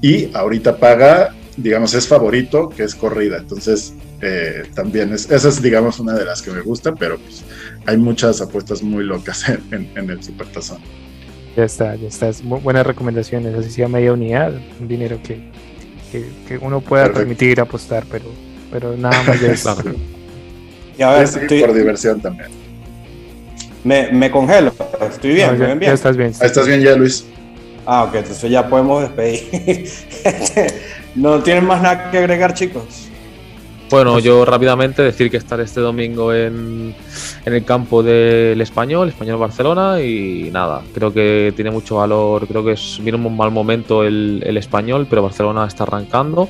Y 0.00 0.34
ahorita 0.34 0.78
paga, 0.78 1.34
digamos, 1.56 1.94
es 1.94 2.08
favorito, 2.08 2.68
que 2.68 2.82
es 2.82 2.96
corrida. 2.96 3.38
Entonces, 3.38 3.94
eh, 4.20 4.64
también 4.74 5.12
es, 5.12 5.30
esa 5.30 5.48
es, 5.48 5.62
digamos, 5.62 6.00
una 6.00 6.14
de 6.14 6.24
las 6.24 6.42
que 6.42 6.50
me 6.50 6.60
gusta, 6.60 6.92
pero 6.94 7.18
pues, 7.18 7.44
hay 7.86 7.96
muchas 7.96 8.40
apuestas 8.40 8.82
muy 8.82 9.04
locas 9.04 9.48
en, 9.48 9.88
en, 9.94 10.10
el 10.10 10.22
Supertazón. 10.22 10.78
Ya 11.56 11.64
está, 11.64 11.94
ya 11.94 12.08
está. 12.08 12.30
Buenas 12.42 12.86
recomendaciones. 12.86 13.54
Así 13.54 13.70
sea 13.70 13.86
media 13.86 14.12
unidad, 14.12 14.52
un 14.80 14.88
dinero 14.88 15.20
que, 15.22 15.40
que, 16.10 16.58
uno 16.58 16.80
pueda 16.80 17.12
permitir 17.12 17.60
apostar, 17.60 18.04
pero, 18.10 18.26
pero 18.72 18.96
nada 18.96 19.22
más 19.22 19.40
ya 21.00 21.22
es. 21.22 21.34
Y 21.34 21.36
a 21.36 21.38
ver, 21.38 21.42
estoy... 21.42 21.60
por 21.60 21.74
diversión 21.74 22.20
también. 22.20 22.50
Me, 23.82 24.12
me 24.12 24.30
congelo, 24.30 24.74
estoy 25.10 25.32
bien, 25.32 25.56
ya, 25.58 25.74
bien. 25.74 25.92
estás 25.92 26.16
bien. 26.16 26.30
Estás 26.40 26.66
bien 26.66 26.80
ya, 26.82 26.94
Luis. 26.94 27.24
Ah, 27.86 28.04
ok, 28.04 28.16
entonces 28.16 28.50
ya 28.50 28.68
podemos 28.68 29.02
despedir. 29.02 29.88
¿No 31.14 31.42
tienen 31.42 31.64
más 31.64 31.80
nada 31.80 32.10
que 32.10 32.18
agregar, 32.18 32.52
chicos? 32.52 33.09
Bueno, 33.90 34.20
yo 34.20 34.44
rápidamente 34.44 35.02
decir 35.02 35.30
que 35.30 35.36
estaré 35.36 35.64
este 35.64 35.80
domingo 35.80 36.32
en, 36.32 36.94
en, 37.44 37.52
el 37.52 37.64
campo 37.64 38.04
del 38.04 38.60
Español, 38.60 39.08
Español 39.08 39.38
Barcelona, 39.38 40.00
y 40.00 40.48
nada, 40.52 40.82
creo 40.94 41.12
que 41.12 41.52
tiene 41.56 41.72
mucho 41.72 41.96
valor, 41.96 42.46
creo 42.46 42.64
que 42.64 42.72
es, 42.72 43.00
viene 43.02 43.18
un 43.18 43.36
mal 43.36 43.50
momento 43.50 44.04
el, 44.04 44.42
el 44.46 44.56
Español, 44.56 45.08
pero 45.10 45.22
Barcelona 45.22 45.66
está 45.66 45.82
arrancando 45.82 46.48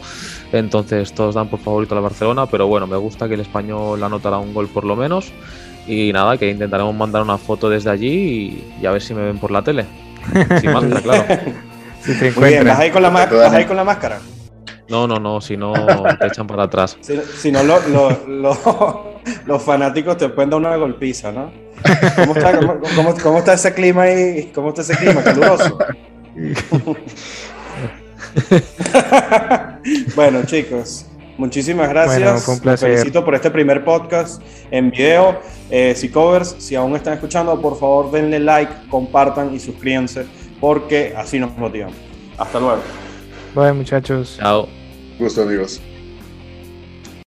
entonces 0.53 1.13
todos 1.13 1.35
dan 1.35 1.49
por 1.49 1.61
favorito 1.61 1.95
a 1.95 1.97
la 1.97 2.03
Barcelona, 2.03 2.47
pero 2.47 2.67
bueno, 2.67 2.87
me 2.87 2.97
gusta 2.97 3.29
que 3.29 3.35
el 3.35 3.41
español 3.41 4.03
anotará 4.03 4.39
un 4.39 4.53
gol 4.53 4.69
por 4.69 4.85
lo 4.85 4.97
menos. 4.97 5.33
Y 5.87 6.13
nada, 6.13 6.37
que 6.37 6.51
intentaremos 6.51 6.95
mandar 6.95 7.23
una 7.23 7.39
foto 7.39 7.69
desde 7.69 7.91
allí 7.91 8.63
y, 8.81 8.87
a 8.87 8.91
ver 8.91 9.03
si 9.03 9.15
me 9.15 9.23
ven 9.23 9.39
por 9.39 9.51
la 9.51 9.63
tele. 9.63 9.87
Sin 10.61 10.73
máscara, 10.73 11.01
claro. 11.01 11.25
Si 12.01 12.19
te 12.19 12.31
Muy 12.33 12.49
bien, 12.49 12.65
¿vas 12.65 12.79
ahí, 12.79 12.91
con 12.91 13.03
la 13.03 13.29
ahí 13.53 13.67
con 13.67 13.77
la 13.77 13.85
máscara? 13.85 14.21
No, 14.91 15.07
no, 15.07 15.21
no, 15.21 15.41
si 15.41 15.57
no 15.57 15.73
te 16.19 16.27
echan 16.27 16.47
para 16.47 16.65
atrás. 16.65 16.99
Si, 17.01 17.53
no, 17.53 17.63
los 19.47 19.63
fanáticos 19.63 20.17
te 20.17 20.29
pueden 20.29 20.51
dar 20.51 20.59
una 20.59 20.77
golpiza, 20.77 21.31
¿no? 21.31 21.53
¿Cómo 22.17 22.35
está, 22.35 22.59
cómo 23.23 23.39
está 23.39 23.53
ese 23.55 23.73
clima 23.73 24.03
ahí? 24.03 24.51
¿Cómo 24.55 24.71
está 24.71 24.83
ese 24.83 24.97
clima 24.97 25.23
caluroso? 25.23 25.79
bueno, 30.17 30.43
chicos, 30.45 31.07
muchísimas 31.39 31.89
gracias. 31.89 32.49
un 32.49 32.61
felicito 32.77 33.25
por 33.25 33.37
este 33.37 33.51
primer 33.51 33.85
podcast 33.85 34.43
en 34.71 34.91
video. 34.91 35.39
Eh, 35.71 35.95
si 35.97 36.09
covers, 36.09 36.57
si 36.59 36.75
aún 36.75 36.97
están 36.97 37.15
escuchando, 37.15 37.61
por 37.61 37.79
favor 37.79 38.11
denle 38.11 38.41
like, 38.41 38.73
compartan 38.91 39.55
y 39.55 39.61
suscríbanse 39.61 40.27
porque 40.61 41.15
así 41.17 41.39
nos 41.39 41.57
motivan. 41.57 41.93
Hasta 42.37 42.59
luego. 42.59 42.83
Bye, 43.55 43.73
muchachos. 43.73 44.37
Chao. 44.39 44.80
Gusto, 45.21 45.43
amigos. 45.43 45.83